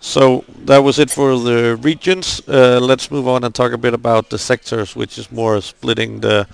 So 0.00 0.44
that 0.66 0.78
was 0.78 0.98
it 0.98 1.10
for 1.10 1.38
the 1.38 1.76
regions. 1.82 2.42
Uh, 2.46 2.78
let's 2.80 3.10
move 3.10 3.26
on 3.26 3.44
and 3.44 3.54
talk 3.54 3.72
a 3.72 3.78
bit 3.78 3.94
about 3.94 4.30
the 4.30 4.38
sectors, 4.38 4.94
which 4.94 5.18
is 5.18 5.32
more 5.32 5.60
splitting 5.60 6.20
the 6.20 6.46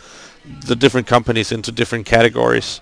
the 0.66 0.76
different 0.76 1.06
companies 1.06 1.52
into 1.52 1.72
different 1.72 2.06
categories. 2.06 2.80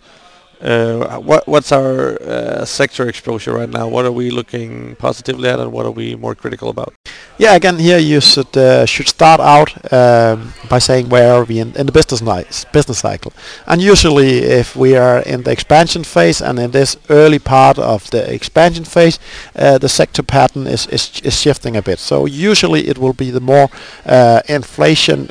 Uh, 0.61 1.19
what 1.19 1.47
what's 1.47 1.71
our 1.73 2.21
uh, 2.23 2.65
sector 2.65 3.09
exposure 3.09 3.53
right 3.53 3.71
now? 3.71 3.87
What 3.87 4.05
are 4.05 4.13
we 4.13 4.31
looking 4.31 4.97
positively 4.97 5.49
at, 5.49 5.61
and 5.61 5.73
what 5.73 5.87
are 5.87 5.93
we 5.93 6.17
more 6.17 6.35
critical 6.35 6.69
about? 6.69 6.95
Yeah, 7.39 7.55
again, 7.55 7.79
here 7.79 7.99
you 7.99 8.21
should 8.21 8.57
uh, 8.57 8.85
should 8.85 9.09
start 9.09 9.41
out 9.41 9.71
um, 9.93 10.53
by 10.69 10.81
saying 10.81 11.09
where 11.11 11.33
are 11.33 11.45
we 11.45 11.61
in, 11.61 11.77
in 11.77 11.87
the 11.87 11.93
business 11.93 12.65
business 12.73 12.99
cycle, 12.99 13.33
and 13.67 13.81
usually 13.81 14.39
if 14.39 14.75
we 14.75 14.97
are 14.97 15.21
in 15.21 15.43
the 15.43 15.53
expansion 15.53 16.05
phase 16.05 16.43
and 16.43 16.59
in 16.59 16.73
this 16.73 16.97
early 17.09 17.39
part 17.39 17.79
of 17.79 18.11
the 18.11 18.35
expansion 18.35 18.85
phase, 18.85 19.21
uh, 19.55 19.79
the 19.79 19.89
sector 19.89 20.25
pattern 20.25 20.67
is, 20.67 20.87
is 20.89 21.21
is 21.23 21.41
shifting 21.41 21.77
a 21.77 21.83
bit. 21.83 21.99
So 22.01 22.27
usually 22.27 22.89
it 22.89 22.99
will 22.99 23.15
be 23.15 23.31
the 23.31 23.41
more 23.41 23.69
uh, 24.05 24.41
inflation 24.49 25.29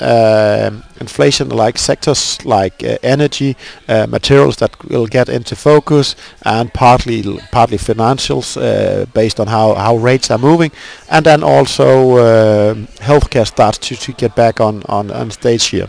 um, 0.98 1.02
inflation 1.02 1.50
like 1.50 1.78
sectors 1.78 2.38
like 2.46 2.84
uh, 2.84 2.98
energy, 3.04 3.56
uh, 3.88 4.08
materials 4.08 4.58
that 4.58 4.72
will 4.90 5.08
get 5.08 5.30
into 5.30 5.56
focus, 5.56 6.16
and 6.44 6.74
partly 6.74 7.24
partly 7.52 7.78
financials 7.78 8.58
based 9.14 9.40
on 9.40 9.48
how 9.48 9.76
how 9.76 9.98
rates 9.98 10.32
are 10.32 10.38
moving, 10.38 10.72
and 11.10 11.26
then 11.26 11.44
also 11.44 12.18
uh, 12.18 12.74
healthcare 13.00 13.46
starts 13.46 13.78
to, 13.78 13.96
to 13.96 14.12
get 14.14 14.36
back 14.36 14.60
on, 14.60 14.84
on, 14.90 15.12
on 15.12 15.32
stage 15.32 15.66
here. 15.68 15.88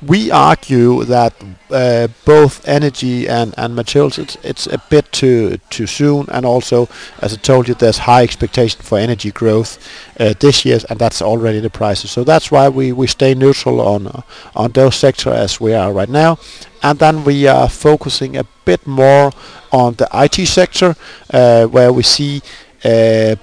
We 0.00 0.30
argue 0.30 1.04
that 1.04 1.34
uh, 1.70 2.08
both 2.24 2.66
energy 2.68 3.28
and, 3.28 3.54
and 3.58 3.74
materials 3.74 4.18
it's, 4.18 4.36
it's 4.42 4.66
a 4.66 4.78
bit 4.90 5.10
too 5.12 5.58
too 5.70 5.86
soon. 5.86 6.26
And 6.30 6.46
also 6.46 6.88
as 7.20 7.34
I 7.34 7.36
told 7.36 7.68
you 7.68 7.74
there's 7.74 7.98
high 7.98 8.22
expectation 8.22 8.80
for 8.80 8.98
energy 8.98 9.30
growth 9.30 9.78
uh, 10.20 10.34
this 10.38 10.64
year 10.64 10.78
and 10.88 10.98
that's 10.98 11.20
already 11.20 11.60
the 11.60 11.70
prices. 11.70 12.10
So 12.10 12.24
that's 12.24 12.50
why 12.50 12.68
we, 12.68 12.92
we 12.92 13.06
stay 13.06 13.34
neutral 13.34 13.80
on 13.80 14.22
on 14.54 14.72
those 14.72 14.96
sectors 14.96 15.32
as 15.32 15.60
we 15.60 15.74
are 15.74 15.92
right 15.92 16.08
now. 16.08 16.38
And 16.82 16.98
then 16.98 17.24
we 17.24 17.48
are 17.48 17.68
focusing 17.68 18.36
a 18.36 18.44
bit 18.64 18.86
more 18.86 19.32
on 19.72 19.94
the 19.94 20.08
IT 20.14 20.46
sector 20.46 20.94
uh, 21.30 21.66
where 21.66 21.92
we 21.92 22.02
see 22.04 22.40
uh, 22.84 23.34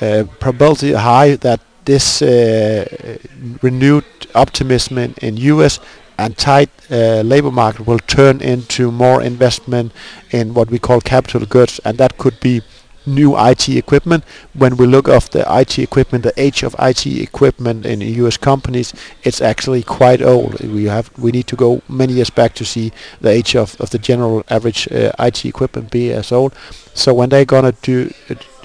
uh, 0.00 0.24
probability 0.40 0.92
high 0.94 1.36
that 1.36 1.60
this 1.84 2.22
uh, 2.22 3.18
renewed 3.62 4.04
optimism 4.34 4.98
in, 4.98 5.14
in 5.22 5.36
U.S. 5.36 5.80
and 6.18 6.36
tight 6.36 6.70
uh, 6.90 7.22
labor 7.22 7.50
market 7.50 7.86
will 7.86 7.98
turn 7.98 8.40
into 8.40 8.90
more 8.90 9.22
investment 9.22 9.92
in 10.30 10.54
what 10.54 10.70
we 10.70 10.78
call 10.78 11.00
capital 11.00 11.46
goods, 11.46 11.80
and 11.84 11.98
that 11.98 12.18
could 12.18 12.38
be 12.40 12.62
new 13.06 13.36
IT 13.36 13.68
equipment. 13.68 14.24
When 14.54 14.76
we 14.76 14.86
look 14.86 15.08
of 15.08 15.30
the 15.30 15.44
IT 15.48 15.78
equipment, 15.78 16.24
the 16.24 16.32
age 16.40 16.62
of 16.62 16.76
IT 16.78 17.06
equipment 17.06 17.84
in 17.86 18.00
U.S. 18.00 18.36
companies, 18.36 18.94
it's 19.22 19.40
actually 19.40 19.82
quite 19.82 20.22
old. 20.22 20.60
We 20.60 20.84
have 20.84 21.10
we 21.18 21.32
need 21.32 21.46
to 21.48 21.56
go 21.56 21.82
many 21.88 22.14
years 22.14 22.30
back 22.30 22.54
to 22.54 22.64
see 22.64 22.92
the 23.20 23.30
age 23.30 23.56
of, 23.56 23.80
of 23.80 23.90
the 23.90 23.98
general 23.98 24.44
average 24.48 24.90
uh, 24.92 25.12
IT 25.18 25.44
equipment 25.44 25.90
be 25.90 26.12
as 26.12 26.32
old. 26.32 26.54
So 26.94 27.14
when 27.14 27.30
they're 27.30 27.44
gonna 27.44 27.72
do 27.82 28.12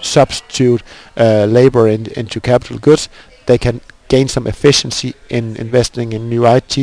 substitute 0.02 0.84
uh, 1.16 1.46
labor 1.46 1.88
in, 1.88 2.08
into 2.08 2.40
capital 2.40 2.78
goods, 2.78 3.10
they 3.46 3.58
can 3.58 3.82
gain 4.08 4.28
some 4.28 4.48
efficiency 4.48 5.14
in 5.30 5.56
investing 5.58 6.14
in 6.14 6.30
new 6.30 6.46
IT 6.46 6.78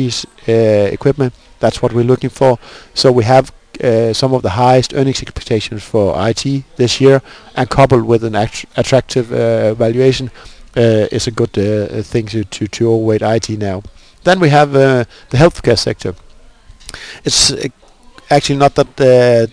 uh, 0.47 0.51
equipment. 0.51 1.33
That's 1.59 1.81
what 1.81 1.93
we're 1.93 2.03
looking 2.03 2.29
for. 2.29 2.59
So 2.93 3.11
we 3.11 3.23
have 3.23 3.51
uh, 3.83 4.13
some 4.13 4.33
of 4.33 4.41
the 4.41 4.51
highest 4.51 4.93
earnings 4.93 5.21
expectations 5.21 5.83
for 5.83 6.13
IT 6.29 6.63
this 6.77 7.01
year, 7.01 7.21
and 7.55 7.69
coupled 7.69 8.05
with 8.05 8.23
an 8.23 8.35
attractive 8.77 9.31
uh, 9.31 9.73
valuation, 9.73 10.31
uh, 10.77 11.07
is 11.11 11.27
a 11.27 11.31
good 11.31 11.57
uh, 11.57 12.01
thing 12.01 12.25
to, 12.27 12.43
to 12.43 12.67
to 12.67 12.91
overweight 12.91 13.21
IT 13.21 13.49
now. 13.57 13.81
Then 14.23 14.39
we 14.39 14.49
have 14.49 14.71
the 14.71 15.07
healthcare 15.31 15.77
sector. 15.77 16.15
It's 17.23 17.51
actually 18.29 18.57
not 18.57 18.75
that 18.75 18.97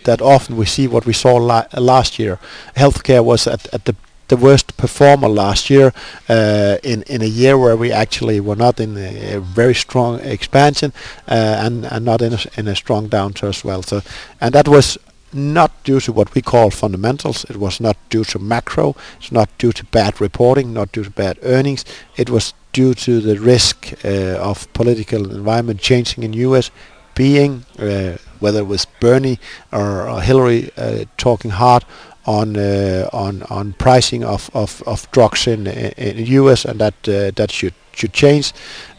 that 0.05 0.21
often 0.21 0.57
we 0.57 0.67
see 0.67 0.89
what 0.89 1.07
we 1.07 1.13
saw 1.13 1.37
la 1.37 1.65
last 1.79 2.19
year. 2.19 2.39
Healthcare 2.77 3.25
was 3.25 3.47
at, 3.47 3.73
at 3.75 3.85
the 3.85 3.95
the 4.29 4.37
worst 4.37 4.77
performer 4.79 5.29
last 5.29 5.69
year 5.69 5.93
uh, 6.29 6.79
in 6.83 7.03
in 7.03 7.23
a 7.23 7.27
year 7.27 7.59
where 7.59 7.77
we 7.77 7.93
actually 7.93 8.41
were 8.41 8.57
not 8.57 8.81
in 8.81 8.97
a, 8.97 9.35
a 9.35 9.41
very 9.41 9.75
strong 9.75 10.21
expansion 10.21 10.93
uh, 11.29 11.65
and 11.65 11.85
and 11.87 12.05
not 12.05 12.23
in 12.23 12.33
a, 12.33 12.39
in 12.57 12.69
a 12.69 12.75
strong 12.75 13.09
downturn 13.09 13.49
as 13.49 13.65
well. 13.65 13.83
So 13.83 14.01
and 14.41 14.55
that 14.55 14.69
was 14.69 14.99
not 15.33 15.71
due 15.85 16.01
to 16.01 16.13
what 16.13 16.35
we 16.35 16.43
call 16.43 16.71
fundamentals. 16.71 17.45
It 17.45 17.57
was 17.57 17.81
not 17.81 17.97
due 18.11 18.25
to 18.25 18.39
macro. 18.39 18.97
It's 19.19 19.33
not 19.33 19.49
due 19.59 19.73
to 19.73 19.85
bad 19.85 20.21
reporting. 20.21 20.73
Not 20.73 20.93
due 20.93 21.05
to 21.05 21.11
bad 21.11 21.39
earnings. 21.43 21.85
It 22.17 22.31
was 22.31 22.55
due 22.73 22.95
to 22.95 23.21
the 23.21 23.39
risk 23.39 23.93
uh, 24.05 24.51
of 24.51 24.73
political 24.73 25.31
environment 25.31 25.81
changing 25.81 26.25
in 26.25 26.33
U.S. 26.49 26.71
being 27.15 27.65
uh, 27.79 28.17
whether 28.43 28.61
it 28.61 28.67
was 28.67 28.85
Bernie 29.01 29.39
or, 29.73 30.09
or 30.09 30.21
Hillary 30.21 30.71
uh, 30.77 31.05
talking 31.17 31.53
hard 31.53 31.85
on 32.27 32.57
uh, 32.57 33.09
on 33.13 33.43
on 33.45 33.73
pricing 33.75 34.25
of, 34.25 34.51
of, 34.55 34.83
of 34.87 35.11
drugs 35.11 35.47
in 35.47 35.67
in 35.67 36.17
the 36.17 36.25
US 36.41 36.65
and 36.65 36.81
that 36.81 36.95
uh, 37.09 37.31
that 37.37 37.51
should 37.51 37.75
should 37.93 38.13
change. 38.13 38.53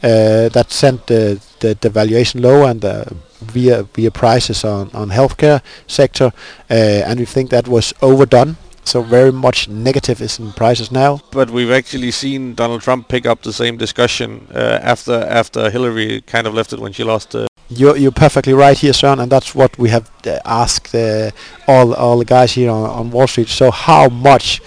Uh, 0.04 0.50
that 0.50 0.68
sent 0.72 1.08
the, 1.08 1.40
the 1.60 1.78
the 1.80 1.90
valuation 1.90 2.42
low 2.42 2.66
and 2.66 2.84
via 3.42 3.84
via 3.84 4.12
prices 4.12 4.64
on 4.64 4.90
on 4.94 5.10
healthcare 5.10 5.62
sector, 5.88 6.32
and 6.70 7.20
we 7.20 7.26
think 7.26 7.50
that 7.50 7.68
was 7.68 7.94
overdone. 8.02 8.56
So 8.86 9.02
very 9.02 9.32
much 9.32 9.70
negative 9.70 10.22
is 10.22 10.40
in 10.40 10.52
prices 10.52 10.92
now. 10.92 11.22
But 11.32 11.50
we've 11.50 11.72
actually 11.72 12.12
seen 12.12 12.54
Donald 12.54 12.82
Trump 12.82 13.08
pick 13.08 13.26
up 13.26 13.42
the 13.42 13.54
same 13.54 13.78
discussion 13.78 14.48
uh, 14.54 14.80
after 14.82 15.14
after 15.14 15.70
Hillary 15.70 16.22
kind 16.22 16.48
of 16.48 16.54
left 16.54 16.74
it 16.74 16.80
when 16.80 16.92
she 16.92 17.04
lost. 17.04 17.34
Uh, 17.36 17.48
you're, 17.78 17.98
you're 17.98 18.12
perfectly 18.12 18.54
right 18.54 18.78
here, 18.78 18.94
Sean, 18.94 19.20
and 19.20 19.32
that's 19.32 19.54
what 19.54 19.78
we 19.78 19.90
have 19.90 20.10
uh, 20.26 20.40
asked 20.46 20.94
uh, 20.96 21.32
all 21.68 21.94
all 21.94 22.18
the 22.18 22.26
guys 22.26 22.54
here 22.54 22.72
on, 22.72 22.90
on 22.90 23.12
Wall 23.12 23.28
Street. 23.28 23.50
So 23.50 23.72
how 23.72 24.10
much 24.10 24.62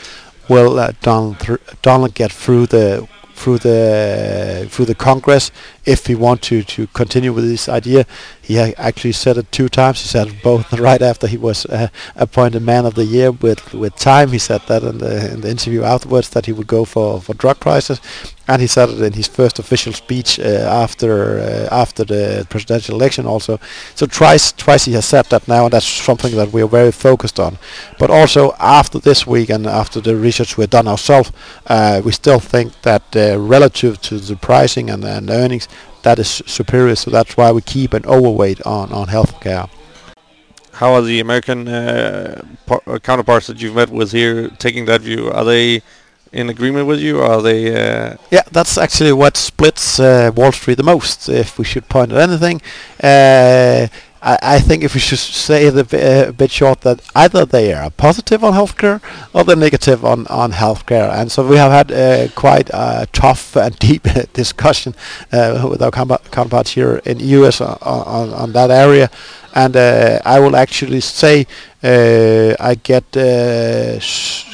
will 0.49 0.79
uh, 0.79 0.92
Donald 1.03 1.37
Donald 1.83 2.14
get 2.14 2.33
through 2.33 2.66
the 2.66 3.09
through 3.35 3.59
the 3.59 4.66
through 4.71 4.87
the 4.87 4.95
Congress 4.95 5.51
if 5.87 6.07
he 6.07 6.14
want 6.14 6.42
to 6.42 6.62
to 6.62 6.87
continue 6.88 7.33
with 7.33 7.49
this 7.49 7.68
idea. 7.68 8.05
He 8.42 8.59
actually 8.59 9.12
said 9.12 9.38
it 9.38 9.51
two 9.51 9.68
times. 9.68 10.03
He 10.03 10.09
said 10.09 10.42
both 10.42 10.72
right 10.79 11.03
after 11.03 11.27
he 11.27 11.37
was 11.37 11.66
uh, 11.66 11.88
appointed 12.14 12.62
Man 12.62 12.85
of 12.87 12.94
the 12.94 13.05
Year 13.05 13.31
with 13.33 13.72
with 13.72 13.96
Time. 13.96 14.31
He 14.31 14.38
said 14.38 14.62
that 14.66 14.83
in 14.83 14.99
the 14.99 15.33
in 15.33 15.40
the 15.40 15.51
interview 15.51 15.83
afterwards 15.83 16.29
that 16.31 16.46
he 16.46 16.53
would 16.53 16.66
go 16.66 16.85
for 16.85 17.20
for 17.20 17.35
drug 17.35 17.59
prices, 17.61 18.01
and 18.49 18.61
he 18.61 18.66
said 18.66 18.88
it 18.88 19.01
in 19.01 19.12
his 19.12 19.27
first 19.27 19.59
official 19.59 19.92
speech 19.92 20.38
uh, 20.38 20.42
after 20.85 21.38
uh, 21.38 21.68
after 21.70 22.05
the 22.05 22.46
presidential 22.49 22.94
election 22.94 23.27
also. 23.27 23.59
So 23.94 24.07
twice 24.07 24.53
twice 24.53 24.85
he 24.85 24.92
has 24.92 25.07
said 25.07 25.27
that 25.27 25.49
now, 25.49 25.64
and 25.64 25.72
that's 25.72 25.87
something 25.87 26.35
that 26.37 26.53
we 26.53 26.62
are 26.62 26.68
very 26.68 26.92
focused 26.92 27.40
on. 27.40 27.59
But 27.99 28.11
also 28.11 28.55
after 28.59 28.99
this 28.99 29.27
week 29.27 29.51
and 29.51 29.66
after 29.66 30.01
the 30.01 30.16
research 30.16 30.57
we've 30.57 30.70
done 30.70 30.88
ourselves, 30.88 31.33
uh, 31.66 32.01
we 32.05 32.12
still 32.12 32.40
think 32.40 32.72
that 32.83 33.03
uh, 33.16 33.38
relative 33.38 34.01
to 34.03 34.18
the 34.18 34.37
pricing 34.37 34.90
and, 34.90 35.05
and 35.05 35.31
earnings, 35.31 35.68
that 36.03 36.19
is 36.19 36.43
superior. 36.47 36.95
So 36.97 37.11
that's 37.11 37.37
why 37.37 37.51
we 37.53 37.62
keep 37.62 37.93
an 37.95 38.05
overweight 38.07 38.62
on 38.62 38.93
on 38.93 39.09
healthcare. 39.09 39.69
How 40.73 40.93
are 40.93 41.03
the 41.03 41.21
American 41.21 41.69
uh, 41.69 42.43
counterparts 43.03 43.47
that 43.47 43.62
you've 43.62 43.75
met 43.75 43.89
with 43.89 44.12
here 44.12 44.51
taking 44.59 44.85
that 44.87 45.01
view? 45.01 45.31
Are 45.31 45.45
they 45.45 45.83
in 46.33 46.51
agreement 46.51 46.87
with 46.87 47.01
you? 47.01 47.21
Are 47.21 47.41
they? 47.41 47.61
Uh 47.75 48.17
yeah, 48.31 48.43
that's 48.53 48.77
actually 48.77 49.12
what 49.12 49.37
splits 49.37 49.99
uh, 49.99 50.31
Wall 50.37 50.53
Street 50.53 50.77
the 50.77 50.83
most. 50.83 51.29
If 51.29 51.59
we 51.59 51.65
should 51.65 51.89
point 51.89 52.12
at 52.12 52.19
anything, 52.19 52.61
uh, 53.03 53.89
I, 54.23 54.39
I, 54.43 54.59
think 54.61 54.83
if 54.83 54.95
we 54.95 55.01
should 55.01 55.19
say 55.19 55.67
a, 55.67 56.29
a, 56.29 56.33
bit 56.33 56.51
short 56.51 56.81
that 56.83 57.01
either 57.15 57.45
they 57.45 57.73
are 57.73 57.91
positive 57.91 58.43
on 58.43 58.53
healthcare 58.55 59.01
or 59.33 59.45
they're 59.45 59.57
negative 59.57 60.05
on 60.05 60.27
on 60.29 60.53
healthcare, 60.53 61.13
and 61.13 61.31
so 61.31 61.47
we 61.47 61.57
have 61.57 61.71
had 61.71 61.93
uh, 61.93 62.29
quite 62.35 62.71
a 62.73 63.07
tough 63.13 63.57
and 63.57 63.79
deep 63.89 64.05
discussion 64.33 64.95
uh, 65.33 65.67
with 65.71 65.83
our 65.83 65.91
counterparts 65.91 66.73
here 66.73 66.97
in 67.05 67.19
the 67.19 67.25
US 67.41 67.61
on, 67.61 67.79
on, 67.83 68.33
on 68.33 68.53
that 68.53 68.71
area 68.71 69.11
and 69.57 69.75
uh, 69.75 70.21
I 70.25 70.38
will 70.38 70.55
actually 70.55 71.01
say 71.01 71.47
uh, 71.83 72.55
I 72.61 72.75
get 72.75 73.05
uh, 73.16 73.99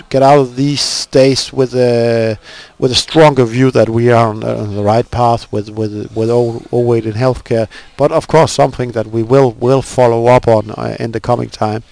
get 0.09 0.23
out 0.23 0.39
of 0.39 0.55
these 0.55 1.07
days 1.07 1.53
with 1.53 1.75
a 1.75 2.39
with 2.79 2.93
a 2.93 2.95
stronger 2.95 3.45
view 3.45 3.73
that 3.73 3.89
we 3.89 4.13
are 4.13 4.29
on, 4.29 4.45
on 4.45 4.77
the 4.77 4.83
right 4.83 5.11
path 5.11 5.53
with 5.53 5.69
with 5.71 5.93
with 6.15 6.31
overweight 6.31 7.05
in 7.05 7.15
healthcare, 7.15 7.69
but 7.97 8.13
of 8.13 8.29
course 8.29 8.53
something 8.53 8.93
that 8.93 9.09
we 9.09 9.25
will 9.25 9.51
will 9.53 9.83
follow 9.83 10.27
up 10.27 10.47
on 10.47 10.71
in 11.01 11.11
the 11.11 11.21
coming 11.21 11.49
time 11.49 11.83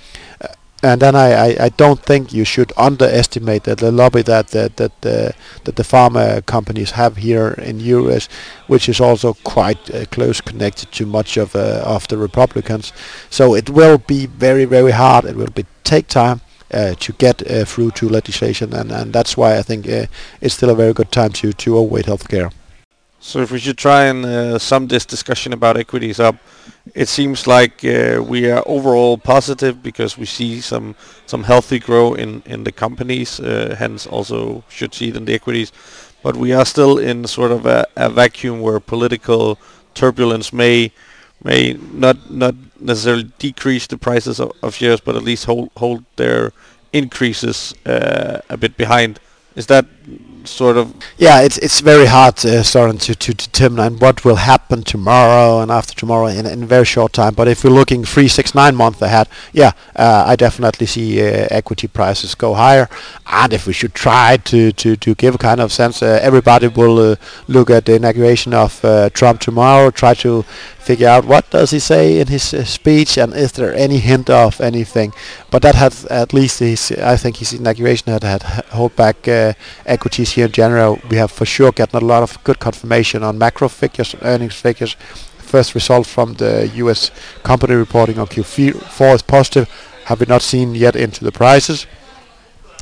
and 0.83 1.01
then 1.01 1.15
I, 1.15 1.33
I, 1.33 1.57
I, 1.65 1.69
don't 1.69 2.01
think 2.01 2.33
you 2.33 2.45
should 2.45 2.73
underestimate 2.77 3.65
the, 3.65 3.75
the 3.75 3.93
lobby 3.93 4.23
that 4.23 4.49
that 4.49 4.77
that, 4.77 4.93
uh, 5.05 5.33
that 5.65 5.77
the 5.77 5.83
pharma 5.83 6.45
companies 6.47 6.93
have 6.93 7.19
here 7.19 7.49
in 7.49 7.81
U.S., 7.81 8.29
which 8.67 8.89
is 8.89 9.01
also 9.01 9.35
quite 9.45 9.91
uh, 9.95 10.07
close 10.07 10.41
connected 10.41 10.91
to 10.93 11.07
much 11.07 11.37
of 11.37 11.55
uh, 11.55 11.83
of 11.85 12.09
the 12.09 12.17
Republicans. 12.17 12.93
So 13.29 13.55
it 13.55 13.69
will 13.69 13.99
be 13.99 14.27
very 14.27 14.65
very 14.65 14.93
hard. 14.93 15.25
It 15.25 15.37
will 15.37 15.51
be 15.55 15.67
take 15.85 16.09
time. 16.09 16.41
Uh, 16.73 16.95
to 17.01 17.13
get 17.15 17.43
uh, 17.51 17.65
through 17.65 17.91
to 17.91 18.09
legislation, 18.09 18.73
and, 18.73 18.93
and 18.93 19.13
that's 19.13 19.37
why 19.37 19.59
I 19.59 19.63
think 19.63 19.89
it's 19.89 20.55
still 20.55 20.71
a 20.71 20.77
very 20.77 20.93
good 20.93 21.11
time 21.11 21.33
to 21.33 21.53
to 21.53 21.77
overweight 21.77 22.07
healthcare. 22.07 22.53
So 23.21 23.41
if 23.41 23.51
we 23.53 23.59
should 23.59 23.77
try 23.77 24.05
and 24.05 24.61
sum 24.61 24.89
this 24.89 25.05
discussion 25.05 25.53
about 25.53 25.77
equities 25.77 26.19
up, 26.19 26.37
it 26.95 27.09
seems 27.09 27.47
like 27.47 27.85
uh, 27.85 28.23
we 28.27 28.51
are 28.51 28.63
overall 28.67 29.19
positive 29.19 29.83
because 29.83 30.17
we 30.17 30.27
see 30.27 30.61
some 30.61 30.95
some 31.27 31.45
healthy 31.45 31.79
growth 31.79 32.19
in 32.19 32.43
in 32.47 32.65
the 32.65 32.73
companies, 32.73 33.39
uh, 33.41 33.77
hence 33.79 34.07
also 34.07 34.65
should 34.69 34.95
see 34.95 35.09
it 35.09 35.17
in 35.17 35.25
the 35.27 35.35
equities. 35.35 35.73
But 36.23 36.37
we 36.37 36.53
are 36.53 36.65
still 36.65 36.99
in 36.99 37.27
sort 37.27 37.53
of 37.53 37.67
a, 37.67 37.87
a 37.97 38.09
vacuum 38.11 38.61
where 38.61 38.81
political 38.81 39.59
turbulence 39.95 40.53
may 40.53 40.93
may 41.45 41.77
not 41.93 42.17
not 42.31 42.55
necessarily 42.81 43.31
decrease 43.39 43.87
the 43.87 43.99
prices 43.99 44.41
of, 44.41 44.53
of 44.63 44.75
shares, 44.75 45.01
but 45.01 45.17
at 45.17 45.23
least 45.23 45.45
hold 45.45 45.71
hold 45.77 46.05
their 46.17 46.53
increases 46.93 47.75
uh, 47.87 48.41
a 48.49 48.57
bit 48.57 48.77
behind. 48.77 49.21
Is 49.57 49.67
that 49.67 49.85
sort 50.45 50.77
of 50.77 50.95
yeah 51.19 51.41
it's 51.41 51.59
it's 51.59 51.81
very 51.81 52.07
hard 52.07 52.35
uh, 52.45 52.63
to, 52.63 53.15
to 53.15 53.35
determine 53.35 53.99
what 53.99 54.25
will 54.25 54.37
happen 54.37 54.83
tomorrow 54.83 55.61
and 55.61 55.71
after 55.71 55.95
tomorrow 55.95 56.27
in, 56.27 56.47
in 56.47 56.63
a 56.63 56.67
very 56.67 56.85
short 56.85 57.13
time. 57.13 57.35
But 57.35 57.49
if 57.49 57.65
we're 57.65 57.71
looking 57.71 58.05
three 58.05 58.29
six 58.29 58.55
nine 58.55 58.75
months 58.75 59.03
ahead 59.03 59.29
yeah 59.53 59.73
uh, 59.97 60.25
I 60.27 60.37
definitely 60.37 60.87
see 60.87 61.21
uh, 61.21 61.49
equity 61.51 61.89
prices 61.89 62.35
go 62.35 62.55
higher. 62.55 62.89
And 63.27 63.53
if 63.53 63.67
we 63.67 63.73
should 63.73 63.95
try 63.95 64.37
to 64.37 64.73
to, 64.73 64.97
to 64.97 65.15
give 65.15 65.35
a 65.35 65.39
kind 65.39 65.61
of 65.61 65.73
sense 65.73 66.03
uh, 66.03 66.19
everybody 66.23 66.69
will 66.69 67.13
uh, 67.13 67.17
look 67.49 67.71
at 67.71 67.85
the 67.85 67.95
inauguration 67.95 68.55
of 68.55 68.85
uh, 68.85 69.11
Trump 69.11 69.41
tomorrow 69.41 69.91
try 69.91 70.15
to 70.15 70.45
figure 70.91 71.15
out 71.15 71.25
what 71.25 71.49
does 71.51 71.71
he 71.71 71.79
say 71.79 72.19
in 72.21 72.27
his 72.27 72.53
uh, 72.53 72.65
speech 72.65 73.17
and 73.17 73.33
is 73.33 73.53
there 73.53 73.73
any 73.73 73.99
hint 73.99 74.29
of 74.29 74.61
anything. 74.61 75.13
But 75.53 75.63
that 75.63 75.77
had 75.77 75.95
at 76.11 76.33
least 76.33 76.59
his, 76.59 76.91
I 76.91 77.17
think 77.17 77.37
his 77.37 77.53
inauguration 77.53 78.13
had 78.13 78.25
had 78.25 78.43
hold 78.79 78.97
back 78.97 79.29
uh, 79.29 79.53
equities 79.87 80.33
here 80.33 80.47
in 80.47 80.53
general. 80.53 80.99
We 81.09 81.17
have 81.19 81.31
for 81.31 81.47
sure 81.47 81.71
gotten 81.71 82.03
a 82.03 82.07
lot 82.13 82.25
of 82.25 82.43
good 82.43 82.59
confirmation 82.59 83.23
on 83.23 83.39
macro 83.39 83.69
figures, 83.69 84.17
earnings 84.23 84.57
figures. 84.61 84.97
First 85.53 85.77
result 85.77 86.07
from 86.09 86.35
the 86.35 86.69
U.S. 86.83 87.11
company 87.45 87.75
reporting 87.75 88.19
on 88.19 88.27
Q4 88.27 89.15
is 89.15 89.23
positive. 89.23 89.69
Have 90.07 90.19
we 90.19 90.27
not 90.27 90.43
seen 90.43 90.75
yet 90.75 90.97
into 90.97 91.23
the 91.23 91.33
prices? 91.33 91.87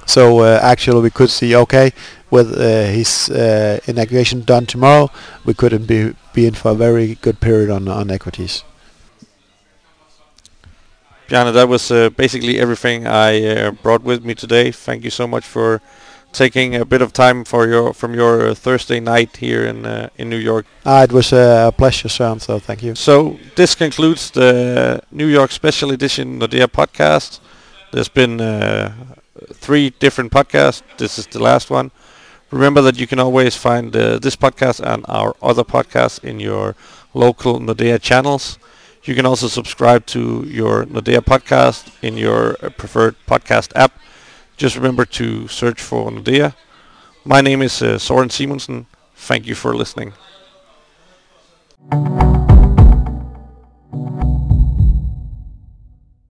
So 0.08 0.40
uh, 0.40 0.58
actually, 0.62 1.02
we 1.02 1.10
could 1.10 1.28
see 1.28 1.54
okay 1.54 1.92
with 2.30 2.58
uh, 2.58 2.86
his 2.86 3.28
uh, 3.28 3.78
inauguration 3.86 4.42
done 4.42 4.64
tomorrow, 4.64 5.10
we 5.44 5.52
could 5.52 5.86
be 5.86 6.14
be 6.32 6.46
in 6.46 6.54
for 6.54 6.70
a 6.70 6.74
very 6.74 7.16
good 7.20 7.40
period 7.40 7.70
on 7.70 7.88
on 7.88 8.10
equities. 8.10 8.64
Bjarne, 11.28 11.52
that 11.52 11.68
was 11.68 11.90
uh, 11.90 12.08
basically 12.16 12.58
everything 12.58 13.06
I 13.06 13.44
uh, 13.44 13.70
brought 13.82 14.02
with 14.02 14.24
me 14.24 14.34
today. 14.34 14.72
Thank 14.72 15.04
you 15.04 15.10
so 15.10 15.26
much 15.26 15.44
for 15.44 15.80
taking 16.32 16.74
a 16.74 16.84
bit 16.84 17.02
of 17.02 17.12
time 17.12 17.44
for 17.44 17.66
your 17.66 17.92
from 17.92 18.14
your 18.14 18.54
Thursday 18.54 19.00
night 19.00 19.36
here 19.36 19.66
in 19.66 19.84
uh, 19.84 20.08
in 20.16 20.30
New 20.30 20.40
York. 20.40 20.64
Uh, 20.86 21.04
it 21.08 21.12
was 21.12 21.32
a 21.32 21.70
pleasure, 21.76 22.08
Søren. 22.08 22.40
So 22.40 22.58
thank 22.58 22.82
you. 22.82 22.94
So 22.94 23.36
this 23.56 23.74
concludes 23.74 24.30
the 24.30 25.00
New 25.10 25.28
York 25.28 25.52
Special 25.52 25.92
Edition 25.92 26.38
Nordea 26.38 26.66
podcast. 26.66 27.40
There's 27.92 28.10
been 28.10 28.40
uh, 28.40 28.90
three 29.52 29.90
different 29.90 30.32
podcasts. 30.32 30.82
This 30.98 31.18
is 31.18 31.26
the 31.26 31.42
last 31.42 31.70
one. 31.70 31.90
Remember 32.50 32.80
that 32.82 32.98
you 32.98 33.06
can 33.06 33.18
always 33.18 33.56
find 33.56 33.94
uh, 33.94 34.18
this 34.18 34.36
podcast 34.36 34.80
and 34.80 35.04
our 35.08 35.36
other 35.42 35.64
podcasts 35.64 36.22
in 36.24 36.40
your 36.40 36.74
local 37.12 37.60
Nordea 37.60 38.00
channels. 38.00 38.58
You 39.04 39.14
can 39.14 39.26
also 39.26 39.48
subscribe 39.48 40.06
to 40.06 40.44
your 40.46 40.84
Nordea 40.84 41.20
podcast 41.20 41.92
in 42.02 42.16
your 42.16 42.56
uh, 42.62 42.70
preferred 42.70 43.16
podcast 43.26 43.72
app. 43.74 43.98
Just 44.56 44.76
remember 44.76 45.04
to 45.04 45.46
search 45.48 45.80
for 45.80 46.10
Nordea. 46.10 46.54
My 47.24 47.40
name 47.40 47.62
is 47.62 47.82
uh, 47.82 47.98
Soren 47.98 48.28
Simonsen. 48.28 48.86
Thank 49.14 49.46
you 49.46 49.54
for 49.54 49.74
listening. 49.74 50.14